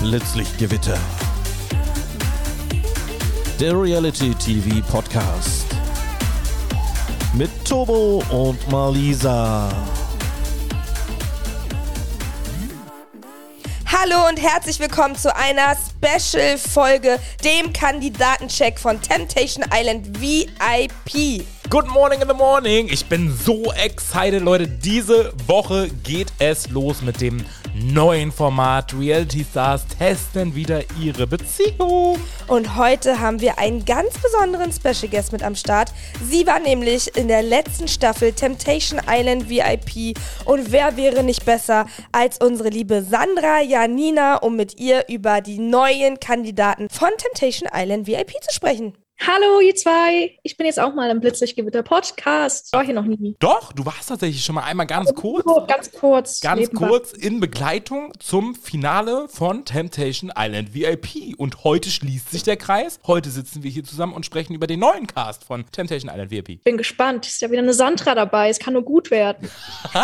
Blitzlichtgewitter. 0.00 0.98
Der 3.60 3.80
Reality 3.80 4.34
TV 4.34 4.84
Podcast. 4.90 5.66
Mit 7.34 7.50
Tobo 7.64 8.20
und 8.30 8.68
Malisa. 8.68 9.72
Hallo 13.86 14.28
und 14.28 14.42
herzlich 14.42 14.80
willkommen 14.80 15.14
zu 15.14 15.34
einer 15.36 15.76
Special-Folge, 15.76 17.20
dem 17.44 17.72
Kandidatencheck 17.72 18.80
von 18.80 19.00
Temptation 19.00 19.64
Island 19.72 20.20
VIP. 20.20 21.46
Good 21.68 21.88
morning 21.88 22.20
in 22.20 22.28
the 22.28 22.34
morning. 22.34 22.88
Ich 22.88 23.06
bin 23.06 23.28
so 23.36 23.72
excited, 23.72 24.40
Leute. 24.42 24.68
Diese 24.68 25.32
Woche 25.48 25.88
geht 26.04 26.28
es 26.38 26.70
los 26.70 27.02
mit 27.02 27.20
dem 27.20 27.44
neuen 27.74 28.30
Format. 28.30 28.94
Reality 28.94 29.44
Stars 29.44 29.84
testen 29.98 30.54
wieder 30.54 30.82
ihre 31.00 31.26
Beziehung. 31.26 32.20
Und 32.46 32.76
heute 32.76 33.18
haben 33.18 33.40
wir 33.40 33.58
einen 33.58 33.84
ganz 33.84 34.16
besonderen 34.16 34.70
Special 34.70 35.10
Guest 35.10 35.32
mit 35.32 35.42
am 35.42 35.56
Start. 35.56 35.92
Sie 36.22 36.46
war 36.46 36.60
nämlich 36.60 37.16
in 37.16 37.26
der 37.26 37.42
letzten 37.42 37.88
Staffel 37.88 38.32
Temptation 38.32 39.00
Island 39.08 39.48
VIP. 39.50 40.16
Und 40.44 40.70
wer 40.70 40.96
wäre 40.96 41.24
nicht 41.24 41.44
besser 41.44 41.86
als 42.12 42.38
unsere 42.38 42.68
liebe 42.68 43.02
Sandra 43.02 43.60
Janina, 43.60 44.36
um 44.36 44.54
mit 44.54 44.78
ihr 44.78 45.06
über 45.08 45.40
die 45.40 45.58
neuen 45.58 46.20
Kandidaten 46.20 46.88
von 46.88 47.10
Temptation 47.18 47.68
Island 47.74 48.06
VIP 48.06 48.34
zu 48.40 48.54
sprechen? 48.54 48.94
Hallo, 49.18 49.60
ihr 49.60 49.74
zwei. 49.74 50.38
Ich 50.42 50.56
bin 50.58 50.66
jetzt 50.66 50.78
auch 50.78 50.94
mal 50.94 51.10
im 51.10 51.20
Blitzlichtgewitter 51.20 51.82
Podcast. 51.82 52.72
War 52.72 52.84
hier 52.84 52.94
noch 52.94 53.06
nie. 53.06 53.34
Doch, 53.38 53.72
du 53.72 53.84
warst 53.86 54.10
tatsächlich 54.10 54.44
schon 54.44 54.54
mal 54.54 54.64
einmal 54.64 54.86
ganz 54.86 55.12
kurz. 55.14 55.44
Ganz 55.66 55.90
kurz. 55.90 56.40
Ganz 56.40 56.60
nebenbei. 56.60 56.86
kurz 56.86 57.12
in 57.12 57.40
Begleitung 57.40 58.12
zum 58.20 58.54
Finale 58.54 59.26
von 59.28 59.64
Temptation 59.64 60.30
Island 60.36 60.74
VIP. 60.74 61.34
Und 61.38 61.64
heute 61.64 61.90
schließt 61.90 62.30
sich 62.30 62.42
der 62.42 62.56
Kreis. 62.58 62.98
Heute 63.06 63.30
sitzen 63.30 63.62
wir 63.62 63.70
hier 63.70 63.84
zusammen 63.84 64.12
und 64.12 64.26
sprechen 64.26 64.54
über 64.54 64.66
den 64.66 64.80
neuen 64.80 65.06
Cast 65.06 65.44
von 65.44 65.64
Temptation 65.72 66.10
Island 66.12 66.30
VIP. 66.30 66.62
Bin 66.62 66.76
gespannt. 66.76 67.26
Ist 67.26 67.40
ja 67.40 67.50
wieder 67.50 67.62
eine 67.62 67.74
Sandra 67.74 68.14
dabei. 68.14 68.50
Es 68.50 68.58
kann 68.58 68.74
nur 68.74 68.82
gut 68.84 69.10
werden. 69.10 69.50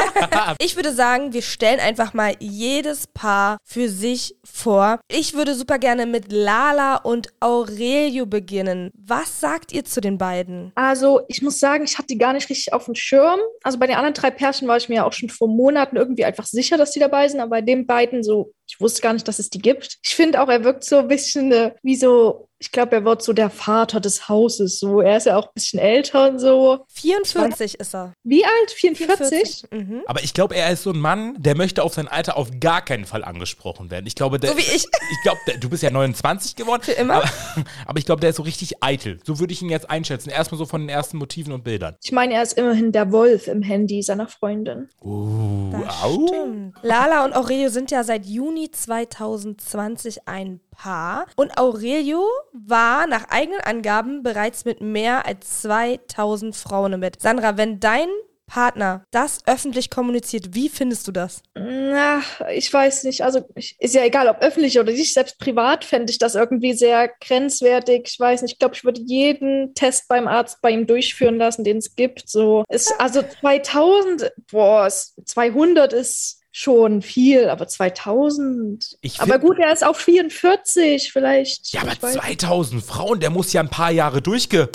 Ich 0.58 0.76
würde 0.76 0.92
sagen, 0.92 1.32
wir 1.32 1.42
stellen 1.42 1.80
einfach 1.80 2.14
mal 2.14 2.34
jedes 2.38 3.06
Paar 3.06 3.58
für 3.64 3.88
sich 3.88 4.36
vor. 4.44 5.00
Ich 5.08 5.34
würde 5.34 5.54
super 5.54 5.78
gerne 5.78 6.06
mit 6.06 6.32
Lala 6.32 6.96
und 6.96 7.28
Aurelio 7.40 8.26
beginnen. 8.26 8.90
Was 9.04 9.40
sagt 9.40 9.72
ihr 9.72 9.84
zu 9.84 10.00
den 10.00 10.16
beiden? 10.16 10.70
Also, 10.76 11.22
ich 11.26 11.42
muss 11.42 11.58
sagen, 11.58 11.82
ich 11.82 11.98
hatte 11.98 12.06
die 12.06 12.18
gar 12.18 12.32
nicht 12.32 12.48
richtig 12.48 12.72
auf 12.72 12.84
dem 12.84 12.94
Schirm. 12.94 13.40
Also 13.64 13.78
bei 13.80 13.88
den 13.88 13.96
anderen 13.96 14.14
drei 14.14 14.30
Pärchen 14.30 14.68
war 14.68 14.76
ich 14.76 14.88
mir 14.88 14.96
ja 14.96 15.04
auch 15.04 15.12
schon 15.12 15.28
vor 15.28 15.48
Monaten 15.48 15.96
irgendwie 15.96 16.24
einfach 16.24 16.46
sicher, 16.46 16.76
dass 16.76 16.92
die 16.92 17.00
dabei 17.00 17.26
sind. 17.26 17.40
Aber 17.40 17.50
bei 17.50 17.62
den 17.62 17.86
beiden 17.86 18.22
so, 18.22 18.52
ich 18.72 18.80
wusste 18.80 19.02
gar 19.02 19.12
nicht, 19.12 19.28
dass 19.28 19.38
es 19.38 19.50
die 19.50 19.58
gibt. 19.58 19.98
Ich 20.02 20.14
finde 20.14 20.40
auch, 20.40 20.48
er 20.48 20.64
wirkt 20.64 20.82
so 20.84 20.96
ein 20.98 21.08
bisschen 21.08 21.52
äh, 21.52 21.72
wie 21.82 21.94
so, 21.94 22.48
ich 22.58 22.72
glaube, 22.72 22.92
er 22.96 23.04
wird 23.04 23.22
so 23.22 23.32
der 23.34 23.50
Vater 23.50 24.00
des 24.00 24.30
Hauses. 24.30 24.78
So, 24.78 25.00
er 25.00 25.18
ist 25.18 25.26
ja 25.26 25.36
auch 25.36 25.46
ein 25.48 25.52
bisschen 25.54 25.78
älter 25.78 26.30
und 26.30 26.38
so. 26.38 26.86
44 26.94 27.80
ist 27.80 27.94
er. 27.94 28.14
Wie 28.22 28.44
alt? 28.44 28.70
44? 28.70 29.64
Mhm. 29.72 30.02
Aber 30.06 30.22
ich 30.22 30.32
glaube, 30.32 30.54
er 30.54 30.70
ist 30.70 30.84
so 30.84 30.90
ein 30.90 30.98
Mann, 31.00 31.34
der 31.38 31.54
möchte 31.56 31.82
auf 31.82 31.92
sein 31.92 32.08
Alter 32.08 32.36
auf 32.38 32.48
gar 32.60 32.80
keinen 32.82 33.04
Fall 33.04 33.24
angesprochen 33.24 33.90
werden. 33.90 34.06
Ich 34.06 34.14
glaube, 34.14 34.38
der, 34.38 34.52
So 34.52 34.56
wie 34.56 34.60
ich. 34.62 34.86
Ich 35.12 35.22
glaube, 35.24 35.40
du 35.60 35.68
bist 35.68 35.82
ja 35.82 35.90
29 35.90 36.56
geworden. 36.56 36.82
Für 36.82 36.92
immer? 36.92 37.16
Aber, 37.16 37.30
aber 37.86 37.98
ich 37.98 38.06
glaube, 38.06 38.20
der 38.20 38.30
ist 38.30 38.36
so 38.36 38.42
richtig 38.42 38.82
eitel. 38.82 39.18
So 39.26 39.38
würde 39.38 39.52
ich 39.52 39.60
ihn 39.60 39.68
jetzt 39.68 39.90
einschätzen. 39.90 40.30
Erstmal 40.30 40.58
so 40.58 40.64
von 40.64 40.80
den 40.80 40.88
ersten 40.88 41.18
Motiven 41.18 41.52
und 41.52 41.64
Bildern. 41.64 41.96
Ich 42.02 42.12
meine, 42.12 42.34
er 42.34 42.42
ist 42.42 42.54
immerhin 42.54 42.92
der 42.92 43.12
Wolf 43.12 43.48
im 43.48 43.60
Handy 43.60 44.02
seiner 44.02 44.28
Freundin. 44.28 44.88
Uh, 45.02 45.70
Das 45.72 46.02
au. 46.02 46.26
stimmt. 46.26 46.76
Lala 46.82 47.24
und 47.26 47.34
Aurelio 47.34 47.68
sind 47.68 47.90
ja 47.90 48.04
seit 48.04 48.24
Juni 48.24 48.61
2020 48.70 50.28
ein 50.28 50.60
Paar. 50.70 51.26
Und 51.36 51.58
Aurelio 51.58 52.24
war 52.52 53.06
nach 53.06 53.28
eigenen 53.30 53.60
Angaben 53.60 54.22
bereits 54.22 54.64
mit 54.64 54.80
mehr 54.80 55.26
als 55.26 55.62
2000 55.62 56.54
Frauen 56.56 57.00
Bett. 57.00 57.20
Sandra, 57.20 57.56
wenn 57.56 57.80
dein 57.80 58.08
Partner 58.46 59.04
das 59.12 59.38
öffentlich 59.46 59.88
kommuniziert, 59.88 60.54
wie 60.54 60.68
findest 60.68 61.08
du 61.08 61.12
das? 61.12 61.42
Na, 61.54 62.20
ich 62.52 62.70
weiß 62.70 63.04
nicht. 63.04 63.22
Also 63.24 63.40
ist 63.78 63.94
ja 63.94 64.04
egal, 64.04 64.28
ob 64.28 64.42
öffentlich 64.42 64.78
oder 64.78 64.92
nicht. 64.92 65.14
Selbst 65.14 65.38
privat 65.38 65.84
fände 65.86 66.10
ich 66.10 66.18
das 66.18 66.34
irgendwie 66.34 66.74
sehr 66.74 67.08
grenzwertig. 67.24 68.02
Ich 68.10 68.20
weiß 68.20 68.42
nicht. 68.42 68.52
Ich 68.54 68.58
glaube, 68.58 68.74
ich 68.74 68.84
würde 68.84 69.00
jeden 69.00 69.72
Test 69.74 70.06
beim 70.06 70.28
Arzt 70.28 70.60
bei 70.60 70.70
ihm 70.70 70.86
durchführen 70.86 71.38
lassen, 71.38 71.64
den 71.64 71.78
es 71.78 71.94
gibt. 71.96 72.28
So 72.28 72.64
ist 72.68 72.92
also 73.00 73.22
2000. 73.40 74.30
Boah, 74.50 74.86
es- 74.86 75.14
200 75.24 75.94
ist 75.94 76.41
schon 76.52 77.00
viel, 77.02 77.48
aber 77.48 77.66
2000. 77.66 78.98
Ich 79.00 79.20
aber 79.20 79.32
find- 79.34 79.44
gut, 79.44 79.58
er 79.58 79.72
ist 79.72 79.84
auch 79.84 79.96
44 79.96 81.10
vielleicht. 81.12 81.72
Ja, 81.72 81.80
aber 81.82 81.92
Ich 81.92 82.02
weiß 82.02 82.14
nicht. 82.14 82.24
2000 82.40 82.84
Frauen, 82.84 83.20
der 83.20 83.30
muss 83.30 83.52
ja 83.52 83.60
ein 83.62 83.70
paar 83.70 83.90
Jahre 83.90 84.22
durchge... 84.22 84.68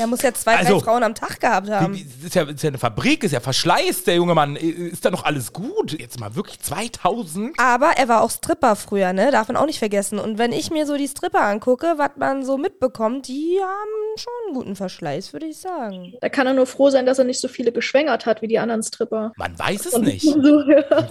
Der 0.00 0.06
muss 0.06 0.22
ja 0.22 0.32
zwei, 0.32 0.56
Also- 0.56 0.78
drei 0.78 0.84
Frauen 0.84 1.02
am 1.02 1.14
Tag 1.14 1.38
gehabt 1.40 1.68
haben. 1.68 1.94
Wie- 1.94 2.06
Ist 2.26 2.34
ja, 2.34 2.44
ist 2.44 2.62
ja 2.62 2.68
eine 2.68 2.78
Fabrik, 2.78 3.22
ist 3.22 3.32
ja 3.32 3.40
Verschleiß, 3.40 4.04
der 4.04 4.14
junge 4.14 4.34
Mann. 4.34 4.56
Ist 4.56 5.04
da 5.04 5.10
noch 5.10 5.24
alles 5.24 5.52
gut? 5.52 5.92
Jetzt 6.00 6.18
mal 6.18 6.34
wirklich 6.34 6.58
2000? 6.60 7.52
Aber 7.60 7.90
er 7.98 8.08
war 8.08 8.22
auch 8.22 8.30
Stripper 8.30 8.76
früher, 8.76 9.12
ne? 9.12 9.30
Darf 9.30 9.48
man 9.48 9.58
auch 9.58 9.66
nicht 9.66 9.78
vergessen. 9.78 10.18
Und 10.18 10.38
wenn 10.38 10.52
ich 10.52 10.70
mir 10.70 10.86
so 10.86 10.96
die 10.96 11.06
Stripper 11.06 11.42
angucke, 11.42 11.94
was 11.98 12.12
man 12.16 12.46
so 12.46 12.56
mitbekommt, 12.56 13.28
die 13.28 13.58
haben 13.60 14.16
schon 14.18 14.32
einen 14.46 14.54
guten 14.54 14.74
Verschleiß, 14.76 15.34
würde 15.34 15.44
ich 15.46 15.58
sagen. 15.58 16.14
Da 16.22 16.30
kann 16.30 16.46
er 16.46 16.54
nur 16.54 16.66
froh 16.66 16.88
sein, 16.88 17.04
dass 17.04 17.18
er 17.18 17.24
nicht 17.24 17.40
so 17.40 17.48
viele 17.48 17.72
geschwängert 17.72 18.24
hat 18.24 18.40
wie 18.40 18.48
die 18.48 18.58
anderen 18.58 18.82
Stripper. 18.82 19.32
Man 19.36 19.58
weiß 19.58 19.84
es 19.84 19.98
nicht. 19.98 20.24
So. 20.30 20.36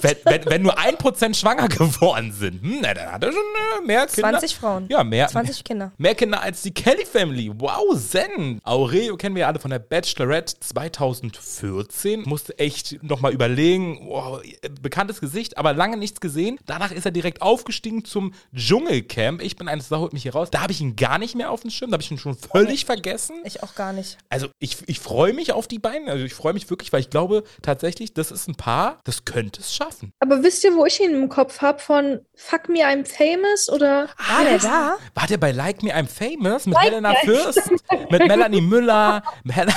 Wenn, 0.02 0.16
wenn, 0.24 0.46
wenn 0.46 0.62
nur 0.64 0.78
ein 0.80 0.98
Prozent 0.98 1.38
schwanger 1.38 1.68
geworden 1.68 2.32
sind, 2.32 2.62
hm, 2.64 2.80
na, 2.82 2.94
dann 2.96 3.12
hat 3.12 3.24
er 3.24 3.32
schon 3.32 3.42
äh, 3.42 3.86
mehr 3.86 4.08
Kinder. 4.08 4.30
20 4.32 4.56
Frauen. 4.56 4.86
Ja, 4.90 5.04
mehr. 5.04 5.28
20 5.28 5.64
Kinder. 5.64 5.92
Mehr 5.98 6.16
Kinder 6.16 6.42
als 6.42 6.62
die 6.64 6.72
Kelly 6.74 7.06
Family. 7.06 7.52
Wow, 7.56 7.96
Zen. 8.00 8.60
Aurelio 8.80 9.18
kennen 9.18 9.36
wir 9.36 9.42
ja 9.42 9.48
alle 9.48 9.60
von 9.60 9.72
der 9.72 9.80
Bachelorette 9.80 10.58
2014. 10.62 12.22
Musste 12.22 12.58
echt 12.60 13.04
nochmal 13.04 13.34
überlegen. 13.34 14.08
Wow, 14.08 14.42
bekanntes 14.82 15.20
Gesicht, 15.20 15.58
aber 15.58 15.74
lange 15.74 15.98
nichts 15.98 16.22
gesehen. 16.22 16.58
Danach 16.66 16.94
ist 16.94 17.04
er 17.04 17.12
direkt 17.12 17.42
aufgestiegen 17.42 18.06
zum 18.06 18.34
Dschungelcamp. 18.56 19.42
Ich 19.42 19.58
bin 19.58 19.68
eines, 19.68 19.90
da 19.90 19.98
holt 19.98 20.14
mich 20.14 20.24
hier 20.24 20.32
raus. 20.32 20.50
Da 20.50 20.62
habe 20.62 20.72
ich 20.72 20.80
ihn 20.80 20.96
gar 20.96 21.18
nicht 21.18 21.36
mehr 21.36 21.52
auf 21.52 21.60
dem 21.60 21.72
Schirm. 21.72 21.92
Da 21.92 21.96
habe 21.96 22.04
ich 22.04 22.10
ihn 22.10 22.18
schon 22.18 22.38
völlig 22.38 22.86
vergessen. 22.86 23.42
Ich 23.44 23.64
auch 23.64 23.76
gar 23.76 23.92
nicht. 23.92 24.18
Also 24.30 24.48
ich, 24.60 24.78
ich 24.88 25.02
freue 25.02 25.34
mich 25.34 25.52
auf 25.52 25.68
die 25.68 25.80
beiden. 25.80 26.08
Also 26.08 26.24
ich 26.24 26.34
freue 26.34 26.54
mich 26.54 26.70
wirklich, 26.70 26.94
weil 26.94 27.02
ich 27.02 27.10
glaube 27.10 27.44
tatsächlich, 27.62 28.14
das 28.14 28.32
ist 28.32 28.48
ein 28.48 28.56
Paar, 28.56 29.02
das 29.04 29.26
könnte 29.26 29.60
es 29.60 29.76
schaffen. 29.76 30.14
Aber 30.22 30.42
wisst 30.42 30.64
ihr, 30.64 30.74
wo 30.74 30.86
ich 30.86 31.02
ihn 31.02 31.14
im 31.14 31.28
Kopf 31.28 31.60
habe? 31.60 31.80
Von 31.80 32.22
Fuck 32.34 32.70
Me, 32.70 32.80
I'm 32.80 33.06
Famous 33.06 33.68
oder 33.70 34.08
War 34.30 34.46
der 34.46 34.60
da? 34.60 34.98
War 35.16 35.28
der 35.28 35.38
bei 35.38 35.52
Like 35.52 35.84
Me 35.84 35.94
I'm 35.94 36.08
Famous 36.08 36.66
mit 36.66 36.80
Helena 36.80 37.14
Fürst, 37.26 37.62
mit 38.10 38.26
Melanie 38.26 38.59
Müller, 38.62 39.24
mit 39.44 39.56
Helena 39.56 39.74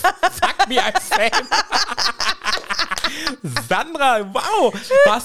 Fuck 0.00 0.68
Me 0.68 0.76
I'm 0.76 0.94
Famous. 1.00 1.48
Sandra, 3.68 4.24
wow, 4.32 4.72
was? 5.06 5.24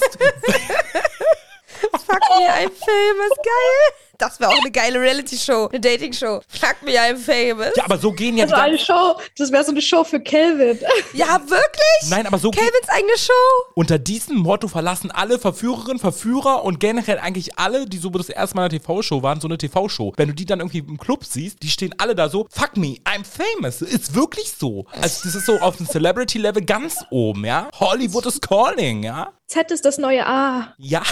Fuck 2.06 2.22
me, 2.30 2.46
I'm 2.48 2.70
famous. 2.70 3.32
Geil. 3.42 4.11
Das 4.22 4.38
wäre 4.38 4.50
auch 4.50 4.60
eine 4.60 4.70
geile 4.70 5.00
Reality-Show. 5.00 5.70
Eine 5.72 5.80
Dating-Show. 5.80 6.42
Fuck 6.46 6.76
me, 6.84 6.92
I'm 6.92 7.16
famous. 7.16 7.72
Ja, 7.76 7.86
aber 7.86 7.98
so 7.98 8.12
gehen 8.12 8.36
ja 8.36 8.46
die 8.46 8.52
Also 8.52 8.62
eine 8.62 8.78
Show, 8.78 9.20
das 9.36 9.50
wäre 9.50 9.64
so 9.64 9.72
eine 9.72 9.82
Show 9.82 10.04
für 10.04 10.20
Kelvin. 10.20 10.78
Ja, 11.12 11.40
wirklich? 11.40 12.08
Nein, 12.08 12.26
aber 12.26 12.38
so 12.38 12.50
geht, 12.52 12.60
Kevins 12.60 12.88
eigene 12.88 13.18
Show? 13.18 13.32
unter 13.74 13.98
diesem 13.98 14.36
Motto 14.36 14.68
verlassen 14.68 15.10
alle 15.10 15.40
Verführerinnen, 15.40 15.98
Verführer 15.98 16.64
und 16.64 16.78
generell 16.78 17.18
eigentlich 17.18 17.58
alle, 17.58 17.86
die 17.86 17.98
so 17.98 18.10
das 18.10 18.28
erste 18.28 18.54
Mal 18.56 18.66
in 18.66 18.70
einer 18.70 18.80
TV-Show 18.80 19.24
waren, 19.24 19.40
so 19.40 19.48
eine 19.48 19.58
TV-Show. 19.58 20.12
Wenn 20.16 20.28
du 20.28 20.34
die 20.34 20.46
dann 20.46 20.60
irgendwie 20.60 20.78
im 20.78 20.98
Club 20.98 21.24
siehst, 21.24 21.60
die 21.62 21.68
stehen 21.68 21.92
alle 21.98 22.14
da 22.14 22.28
so, 22.28 22.46
fuck 22.48 22.76
me, 22.76 22.98
I'm 23.04 23.24
famous. 23.24 23.82
Ist 23.82 24.14
wirklich 24.14 24.52
so. 24.56 24.86
Also 24.92 25.22
das 25.24 25.34
ist 25.34 25.46
so 25.46 25.58
auf 25.58 25.76
dem 25.78 25.88
Celebrity-Level 25.88 26.64
ganz 26.64 27.04
oben, 27.10 27.44
ja. 27.44 27.68
Hollywood 27.80 28.26
is 28.26 28.40
calling, 28.40 29.02
ja. 29.02 29.32
Z 29.52 29.70
ist 29.70 29.84
das 29.84 29.98
neue 29.98 30.26
A. 30.26 30.74
Ja. 30.78 31.02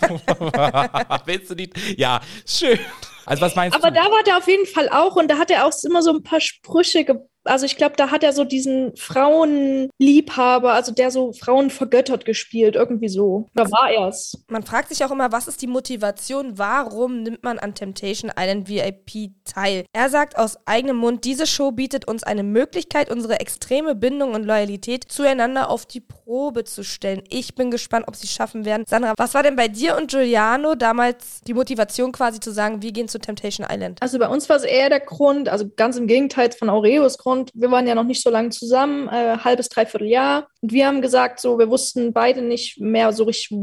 Willst 1.26 1.50
du 1.50 1.54
die? 1.54 1.70
Ja, 1.98 2.20
schön. 2.46 2.78
Also 3.26 3.42
was 3.42 3.54
meinst 3.54 3.76
Aber 3.76 3.90
du? 3.90 3.94
da 3.96 4.04
war 4.04 4.22
der 4.24 4.38
auf 4.38 4.48
jeden 4.48 4.66
Fall 4.66 4.88
auch 4.88 5.16
und 5.16 5.28
da 5.30 5.36
hat 5.36 5.50
er 5.50 5.66
auch 5.66 5.72
immer 5.84 6.02
so 6.02 6.10
ein 6.10 6.22
paar 6.22 6.40
Sprüche 6.40 7.04
ge 7.04 7.16
also 7.44 7.66
ich 7.66 7.76
glaube, 7.76 7.94
da 7.96 8.10
hat 8.10 8.22
er 8.22 8.32
so 8.32 8.44
diesen 8.44 8.96
Frauenliebhaber, 8.96 10.72
also 10.72 10.92
der 10.92 11.10
so 11.10 11.32
Frauen 11.32 11.70
vergöttert 11.70 12.24
gespielt, 12.24 12.74
irgendwie 12.74 13.08
so. 13.08 13.48
Da 13.54 13.70
war 13.70 13.90
er's. 13.90 14.44
Man 14.48 14.62
fragt 14.62 14.88
sich 14.88 15.04
auch 15.04 15.10
immer, 15.10 15.32
was 15.32 15.48
ist 15.48 15.62
die 15.62 15.66
Motivation? 15.66 16.58
Warum 16.58 17.22
nimmt 17.22 17.42
man 17.42 17.58
an 17.58 17.74
Temptation 17.74 18.32
Island 18.38 18.68
VIP 18.68 19.32
teil? 19.44 19.84
Er 19.92 20.08
sagt 20.08 20.38
aus 20.38 20.58
eigenem 20.66 20.96
Mund, 20.96 21.24
diese 21.24 21.46
Show 21.46 21.70
bietet 21.72 22.08
uns 22.08 22.22
eine 22.22 22.42
Möglichkeit, 22.42 23.10
unsere 23.10 23.40
extreme 23.40 23.94
Bindung 23.94 24.34
und 24.34 24.44
Loyalität 24.44 25.04
zueinander 25.08 25.70
auf 25.70 25.86
die 25.86 26.00
Probe 26.00 26.64
zu 26.64 26.82
stellen. 26.82 27.22
Ich 27.28 27.54
bin 27.54 27.70
gespannt, 27.70 28.06
ob 28.08 28.16
sie 28.16 28.26
es 28.26 28.32
schaffen 28.32 28.64
werden. 28.64 28.84
Sandra, 28.86 29.14
was 29.16 29.34
war 29.34 29.42
denn 29.42 29.56
bei 29.56 29.68
dir 29.68 29.96
und 29.96 30.10
Giuliano 30.10 30.74
damals 30.74 31.42
die 31.46 31.54
Motivation 31.54 32.12
quasi 32.12 32.40
zu 32.40 32.52
sagen, 32.52 32.82
wir 32.82 32.92
gehen 32.92 33.08
zu 33.08 33.18
Temptation 33.18 33.66
Island? 33.70 33.98
Also 34.00 34.18
bei 34.18 34.28
uns 34.28 34.48
war 34.48 34.56
es 34.56 34.64
eher 34.64 34.88
der 34.88 35.00
Grund, 35.00 35.48
also 35.48 35.68
ganz 35.76 35.96
im 35.96 36.06
Gegenteil 36.06 36.52
von 36.52 36.70
Aureos 36.70 37.18
Grund, 37.18 37.33
und 37.34 37.50
wir 37.54 37.70
waren 37.70 37.86
ja 37.86 37.94
noch 37.94 38.04
nicht 38.04 38.22
so 38.22 38.30
lange 38.30 38.50
zusammen, 38.50 39.08
äh, 39.08 39.38
halbes, 39.38 39.68
dreiviertel 39.68 40.08
Jahr. 40.08 40.48
Und 40.62 40.72
wir 40.72 40.86
haben 40.86 41.02
gesagt, 41.02 41.40
so, 41.40 41.58
wir 41.58 41.68
wussten 41.68 42.12
beide 42.12 42.42
nicht 42.42 42.80
mehr 42.80 43.12
so 43.12 43.24
richtig, 43.24 43.56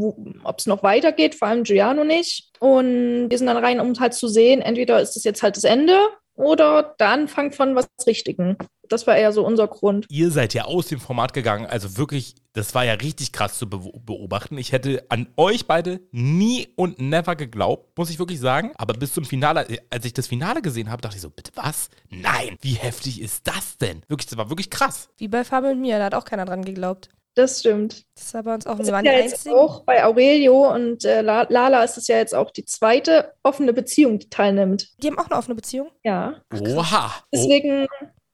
ob 0.44 0.59
es 0.59 0.68
noch 0.68 0.83
weitergeht, 0.83 1.35
vor 1.35 1.47
allem 1.47 1.63
Giuliano 1.63 2.03
nicht. 2.03 2.50
Und 2.59 3.29
wir 3.29 3.38
sind 3.38 3.47
dann 3.47 3.57
rein, 3.57 3.79
um 3.79 4.00
halt 4.00 4.13
zu 4.13 4.27
sehen, 4.27 4.62
entweder 4.62 5.01
ist 5.01 5.15
das 5.15 5.23
jetzt 5.23 5.41
halt 5.41 5.57
das 5.57 5.63
Ende 5.63 5.97
oder 6.41 6.95
der 6.99 7.09
Anfang 7.09 7.51
von 7.51 7.75
was 7.75 7.88
Richtigen. 8.05 8.57
Das 8.89 9.07
war 9.07 9.15
eher 9.15 9.31
so 9.31 9.45
unser 9.45 9.67
Grund. 9.67 10.05
Ihr 10.09 10.31
seid 10.31 10.53
ja 10.53 10.65
aus 10.65 10.88
dem 10.88 10.99
Format 10.99 11.33
gegangen, 11.33 11.65
also 11.65 11.97
wirklich, 11.97 12.35
das 12.53 12.75
war 12.75 12.83
ja 12.83 12.93
richtig 12.93 13.31
krass 13.31 13.57
zu 13.57 13.69
be 13.69 13.79
beobachten. 13.79 14.57
Ich 14.57 14.73
hätte 14.73 15.05
an 15.07 15.27
euch 15.38 15.65
beide 15.65 16.01
nie 16.11 16.67
und 16.75 16.99
never 16.99 17.35
geglaubt, 17.35 17.97
muss 17.97 18.09
ich 18.09 18.19
wirklich 18.19 18.39
sagen. 18.41 18.71
Aber 18.75 18.93
bis 18.93 19.13
zum 19.13 19.23
Finale, 19.23 19.65
als 19.89 20.03
ich 20.03 20.13
das 20.13 20.27
Finale 20.27 20.61
gesehen 20.61 20.91
habe, 20.91 21.01
dachte 21.01 21.15
ich 21.15 21.21
so, 21.21 21.29
bitte 21.29 21.51
was? 21.55 21.89
Nein, 22.09 22.57
wie 22.61 22.73
heftig 22.73 23.21
ist 23.21 23.47
das 23.47 23.77
denn? 23.77 24.01
Wirklich, 24.09 24.27
das 24.27 24.37
war 24.37 24.49
wirklich 24.49 24.69
krass. 24.69 25.09
Wie 25.17 25.29
bei 25.29 25.45
Fabio 25.45 25.69
und 25.69 25.79
mir, 25.79 25.99
da 25.99 26.05
hat 26.05 26.15
auch 26.15 26.25
keiner 26.25 26.45
dran 26.45 26.65
geglaubt. 26.65 27.09
Das 27.36 27.62
stimmt. 27.62 28.04
Das 28.16 28.33
war 28.33 28.44
bei 28.44 28.56
uns 28.56 28.68
auch. 28.68 28.78
Wir 28.78 28.88
waren 28.88 29.06
ja 29.06 29.13
einzigen. 29.13 29.56
Auch 29.56 29.83
bei 29.86 30.04
Aurelio 30.04 30.74
und 30.74 31.06
äh, 31.06 31.22
Lala 31.22 31.83
ist 31.83 31.98
es 31.98 32.07
ja 32.07 32.18
jetzt 32.18 32.36
auch 32.36 32.51
die 32.51 32.66
zweite 32.66 33.33
offene 33.42 33.72
Beziehung, 33.72 34.19
die 34.19 34.30
teilnimmt. 34.30 34.89
Die 35.01 35.07
haben 35.07 35.18
auch 35.18 35.28
eine 35.28 35.38
offene 35.38 35.56
Beziehung? 35.56 35.92
Ja. 36.04 36.42
Oha. 36.54 37.13
Deswegen 37.33 37.88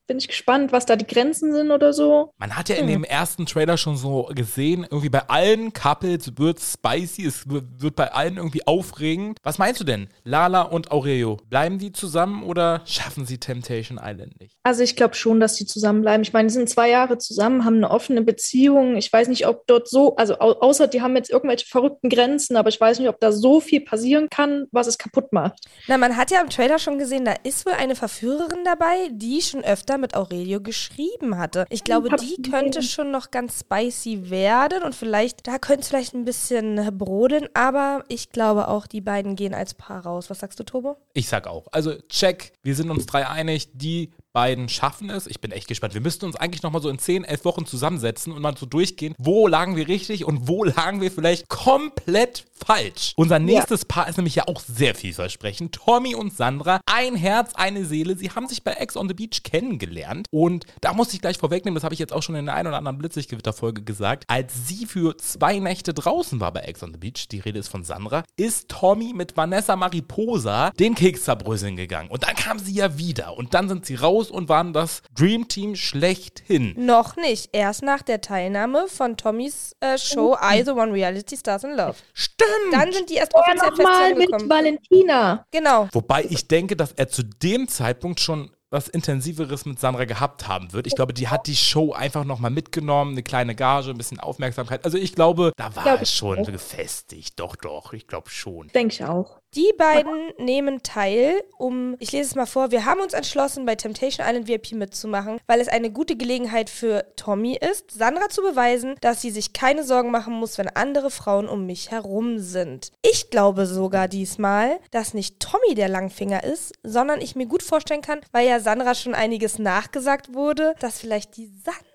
bin 0.07 0.18
ich 0.18 0.27
gespannt, 0.27 0.71
was 0.71 0.86
da 0.86 0.95
die 0.95 1.06
Grenzen 1.06 1.54
sind 1.54 1.71
oder 1.71 1.94
so. 1.94 2.33
Man 2.38 2.56
hat 2.56 2.69
ja 2.69 2.75
in 2.75 2.88
dem 2.88 3.04
ersten 3.04 3.45
Trailer 3.45 3.77
schon 3.77 3.98
so 3.98 4.30
gesehen, 4.33 4.83
irgendwie 4.89 5.09
bei 5.09 5.27
allen 5.30 5.74
Couples 5.74 6.38
wird 6.38 6.59
spicy, 6.59 7.25
es 7.25 7.44
wird 7.48 7.95
bei 7.95 8.12
allen 8.13 8.38
irgendwie 8.38 8.65
aufregend. 8.65 9.39
Was 9.44 9.57
meinst 9.57 9.80
du 9.81 9.83
denn? 9.83 10.07
Lala 10.24 10.62
und 10.62 10.92
Aurelio, 10.92 11.38
bleiben 11.50 11.77
die 11.77 11.92
zusammen 11.92 12.44
oder 12.44 12.81
schaffen 12.86 13.25
sie 13.25 13.38
Temptation 13.38 14.00
Island 14.01 14.39
nicht? 14.39 14.57
Also 14.63 14.83
ich 14.83 14.95
glaube 14.95 15.15
schon, 15.15 15.39
dass 15.39 15.56
die 15.56 15.65
zusammenbleiben. 15.65 16.21
Ich 16.24 16.33
meine, 16.33 16.48
die 16.48 16.53
sind 16.53 16.69
zwei 16.69 16.89
Jahre 16.89 17.18
zusammen, 17.18 17.65
haben 17.65 17.77
eine 17.77 17.92
offene 17.92 18.21
Beziehung. 18.21 18.95
Ich 18.95 19.12
weiß 19.12 19.27
nicht, 19.27 19.45
ob 19.48 19.68
dort 19.68 19.89
so, 19.89 20.15
also 20.15 20.39
au 20.39 20.53
außer 20.53 20.88
die 20.88 21.01
haben 21.01 21.15
jetzt 21.15 21.30
irgendwelche 21.30 21.65
verrückten 21.65 22.10
Grenzen, 22.10 22.56
aber 22.56 22.69
ich 22.69 22.80
weiß 22.80 23.00
nicht, 23.00 23.10
ob 23.10 23.19
da 23.19 23.31
so 23.31 23.60
viel 23.60 23.81
passieren 23.81 24.30
kann, 24.30 24.65
was 24.71 24.88
es 24.88 24.98
kaputt 24.98 25.33
macht. 25.33 25.65
Na, 25.88 25.98
man 25.98 26.15
hat 26.15 26.31
ja 26.31 26.42
im 26.42 26.50
Trailer 26.50 26.80
schon 26.80 26.98
gesehen, 26.98 27.25
da 27.25 27.33
ist 27.44 27.65
wohl 27.65 27.74
eine 27.74 27.95
Verführerin 27.95 28.63
dabei, 28.63 29.10
die 29.12 29.42
schon 29.42 29.63
öfter 29.63 29.97
mit 29.98 30.16
Aurelio 30.16 30.62
geschrieben 30.62 31.38
hatte. 31.38 31.66
Ich 31.70 31.84
glaube, 31.84 32.10
die 32.16 32.42
könnte 32.42 32.82
schon 32.82 33.12
noch 33.12 33.32
ganz 33.32 33.60
spicy 33.62 34.30
werden 34.30 34.84
und 34.84 34.96
vielleicht, 34.96 35.48
da 35.48 35.58
könnte 35.60 35.82
es 35.82 35.88
vielleicht 35.90 36.14
ein 36.14 36.26
bisschen 36.26 36.98
brodeln, 36.98 37.48
aber 37.54 38.04
ich 38.08 38.32
glaube 38.32 38.68
auch, 38.68 38.88
die 38.88 39.02
beiden 39.02 39.36
gehen 39.36 39.54
als 39.54 39.74
Paar 39.74 40.04
raus. 40.04 40.30
Was 40.30 40.40
sagst 40.40 40.60
du, 40.60 40.64
Tobo? 40.64 40.98
Ich 41.14 41.28
sag 41.28 41.48
auch. 41.48 41.68
Also, 41.72 41.94
check, 42.10 42.54
wir 42.64 42.76
sind 42.76 42.90
uns 42.90 43.06
drei 43.06 43.28
einig, 43.28 43.70
die 43.74 44.12
beiden 44.33 44.69
schaffen 44.69 45.09
es. 45.09 45.27
Ich 45.27 45.41
bin 45.41 45.51
echt 45.51 45.68
gespannt. 45.68 45.94
Wir 45.94 46.01
müssten 46.01 46.25
uns 46.25 46.35
eigentlich 46.35 46.63
nochmal 46.63 46.81
so 46.81 46.89
in 46.89 47.00
10, 47.00 47.24
11 47.24 47.45
Wochen 47.45 47.65
zusammensetzen 47.65 48.33
und 48.33 48.41
mal 48.41 48.56
so 48.57 48.65
durchgehen, 48.65 49.15
wo 49.18 49.47
lagen 49.47 49.75
wir 49.75 49.88
richtig 49.88 50.25
und 50.25 50.47
wo 50.47 50.63
lagen 50.63 51.01
wir 51.01 51.12
vielleicht 51.12 51.50
komplett 51.50 52.45
falsch. 52.53 53.13
Unser 53.15 53.39
nächstes 53.39 53.81
ja. 53.81 53.88
Paar 53.88 54.07
ist 54.07 54.18
nämlich 54.18 54.35
ja 54.35 54.47
auch 54.47 54.59
sehr 54.59 54.95
vielversprechend. 54.95 55.75
Tommy 55.75 56.15
und 56.15 56.35
Sandra, 56.35 56.81
ein 56.85 57.15
Herz, 57.15 57.53
eine 57.56 57.85
Seele. 57.85 58.18
Sie 58.18 58.31
haben 58.31 58.47
sich 58.47 58.63
bei 58.63 58.74
Ex 58.74 58.97
on 58.97 59.07
the 59.07 59.13
Beach 59.13 59.44
kennengelernt 59.44 60.27
und 60.31 60.65
da 60.81 60.94
muss 60.94 61.13
ich 61.13 61.21
gleich 61.21 61.38
vorwegnehmen, 61.38 61.75
das 61.75 61.83
habe 61.83 61.94
ich 61.94 62.00
jetzt 62.00 62.13
auch 62.13 62.24
schon 62.24 62.35
in 62.35 62.45
der 62.45 62.56
einen 62.56 62.68
oder 62.68 62.77
anderen 62.77 62.97
Blitzlichtgewitter-Folge 62.97 63.83
gesagt, 63.83 64.24
als 64.27 64.68
sie 64.68 64.85
für 64.85 65.18
zwei 65.18 65.59
Nächte 65.59 65.94
draußen 65.94 66.39
war 66.39 66.51
bei 66.51 66.62
Ex 66.62 66.83
on 66.83 66.91
the 66.91 66.97
Beach, 66.97 67.27
die 67.31 67.39
Rede 67.39 67.59
ist 67.59 67.69
von 67.69 67.83
Sandra, 67.83 68.24
ist 68.35 68.69
Tommy 68.69 69.13
mit 69.13 69.38
Vanessa 69.38 69.75
Mariposa 69.75 70.71
den 70.71 70.95
Keks 70.95 71.24
zerbröseln 71.24 71.75
gegangen. 71.75 72.09
Und 72.09 72.24
dann 72.24 72.35
kam 72.35 72.59
sie 72.59 72.74
ja 72.74 72.97
wieder 72.97 73.38
und 73.38 73.53
dann 73.53 73.69
sind 73.69 73.85
sie 73.85 73.95
raus 73.95 74.26
groß 74.27 74.31
und 74.31 74.50
waren 74.50 74.74
das 74.74 75.01
Dream 75.13 75.47
Team 75.47 75.75
schlechthin. 75.75 76.74
Noch 76.77 77.15
nicht. 77.15 77.50
Erst 77.53 77.83
nach 77.83 78.01
der 78.01 78.21
Teilnahme 78.21 78.88
von 78.88 79.18
Tommys 79.18 79.75
äh, 79.79 79.97
Show 79.97 80.35
oh. 80.35 80.45
I 80.45 80.63
The 80.63 80.71
One 80.71 80.94
Reality 80.94 81.38
Stars 81.38 81.63
in 81.63 81.75
Love. 81.75 81.95
Stimmt. 82.13 82.50
Dann 82.71 82.91
sind 82.91 83.09
die 83.09 83.15
erst 83.15 83.33
offiziell 83.33 83.71
fest 83.75 83.83
mal 83.83 84.15
mit 84.15 84.29
Valentina. 84.50 85.45
Genau. 85.51 85.88
Wobei 85.91 86.25
ich 86.29 86.47
denke, 86.47 86.75
dass 86.75 86.91
er 86.94 87.07
zu 87.07 87.24
dem 87.24 87.68
Zeitpunkt 87.68 88.19
schon 88.19 88.51
was 88.69 88.89
Intensiveres 88.89 89.65
mit 89.65 89.79
Sandra 89.79 90.03
gehabt 90.03 90.47
haben 90.47 90.74
wird. 90.74 90.88
Ich 90.88 90.95
glaube, 90.95 91.13
die 91.13 91.29
hat 91.29 91.47
die 91.47 91.56
Show 91.56 91.94
einfach 91.94 92.25
nochmal 92.25 92.51
mitgenommen, 92.51 93.13
eine 93.13 93.24
kleine 93.24 93.56
Gage, 93.56 93.91
ein 93.91 93.97
bisschen 93.97 94.19
Aufmerksamkeit. 94.19 94.83
Also 94.83 94.97
ich 94.97 95.15
glaube, 95.15 95.53
da 95.56 95.74
war 95.75 95.83
glaub 95.83 96.01
es 96.01 96.13
schon 96.13 96.39
auch. 96.39 96.45
gefestigt. 96.45 97.39
Doch, 97.39 97.56
doch, 97.56 97.94
ich 97.94 98.07
glaube 98.07 98.29
schon. 98.29 98.68
Denke 98.69 98.94
ich 98.94 99.06
auch. 99.06 99.39
Die 99.56 99.72
beiden 99.78 100.32
nehmen 100.38 100.84
teil, 100.84 101.42
um, 101.58 101.96
ich 102.00 102.12
lese 102.12 102.30
es 102.30 102.36
mal 102.36 102.46
vor, 102.46 102.72
wir 102.72 102.86
haben 102.86 103.00
uns 103.00 103.14
entschlossen, 103.14 103.66
bei 103.66 103.76
Temptation 103.76 104.26
Island 104.28 104.48
VIP 104.48 104.74
mitzumachen, 104.74 105.40
weil 105.48 105.62
es 105.62 105.70
eine 105.70 105.90
gute 105.90 106.16
Gelegenheit 106.16 106.70
für 106.70 107.06
Tommy 107.16 107.56
ist, 107.56 107.92
Sandra 107.92 108.30
zu 108.30 108.42
beweisen, 108.42 108.96
dass 109.02 109.22
sie 109.22 109.32
sich 109.32 109.54
keine 109.54 109.84
Sorgen 109.84 110.12
machen 110.12 110.34
muss, 110.34 110.58
wenn 110.58 110.68
andere 110.68 111.10
Frauen 111.10 111.48
um 111.48 111.66
mich 111.66 111.92
herum 111.92 112.40
sind. 112.40 112.92
Ich 113.02 113.30
glaube 113.30 113.66
sogar 113.66 114.08
diesmal, 114.08 114.80
dass 114.92 115.14
nicht 115.14 115.40
Tommy 115.40 115.76
der 115.76 115.90
Langfinger 115.90 116.44
ist, 116.44 116.74
sondern 116.84 117.22
ich 117.22 117.36
mir 117.36 117.48
gut 117.48 117.64
vorstellen 117.64 118.02
kann, 118.02 118.22
weil 118.32 118.48
ja 118.48 118.60
Sandra 118.60 118.96
schon 118.96 119.16
einiges 119.16 119.60
nachgesagt 119.60 120.34
wurde, 120.34 120.76
dass 120.80 121.00
vielleicht 121.00 121.38
die 121.38 121.48
Sandra 121.48 121.87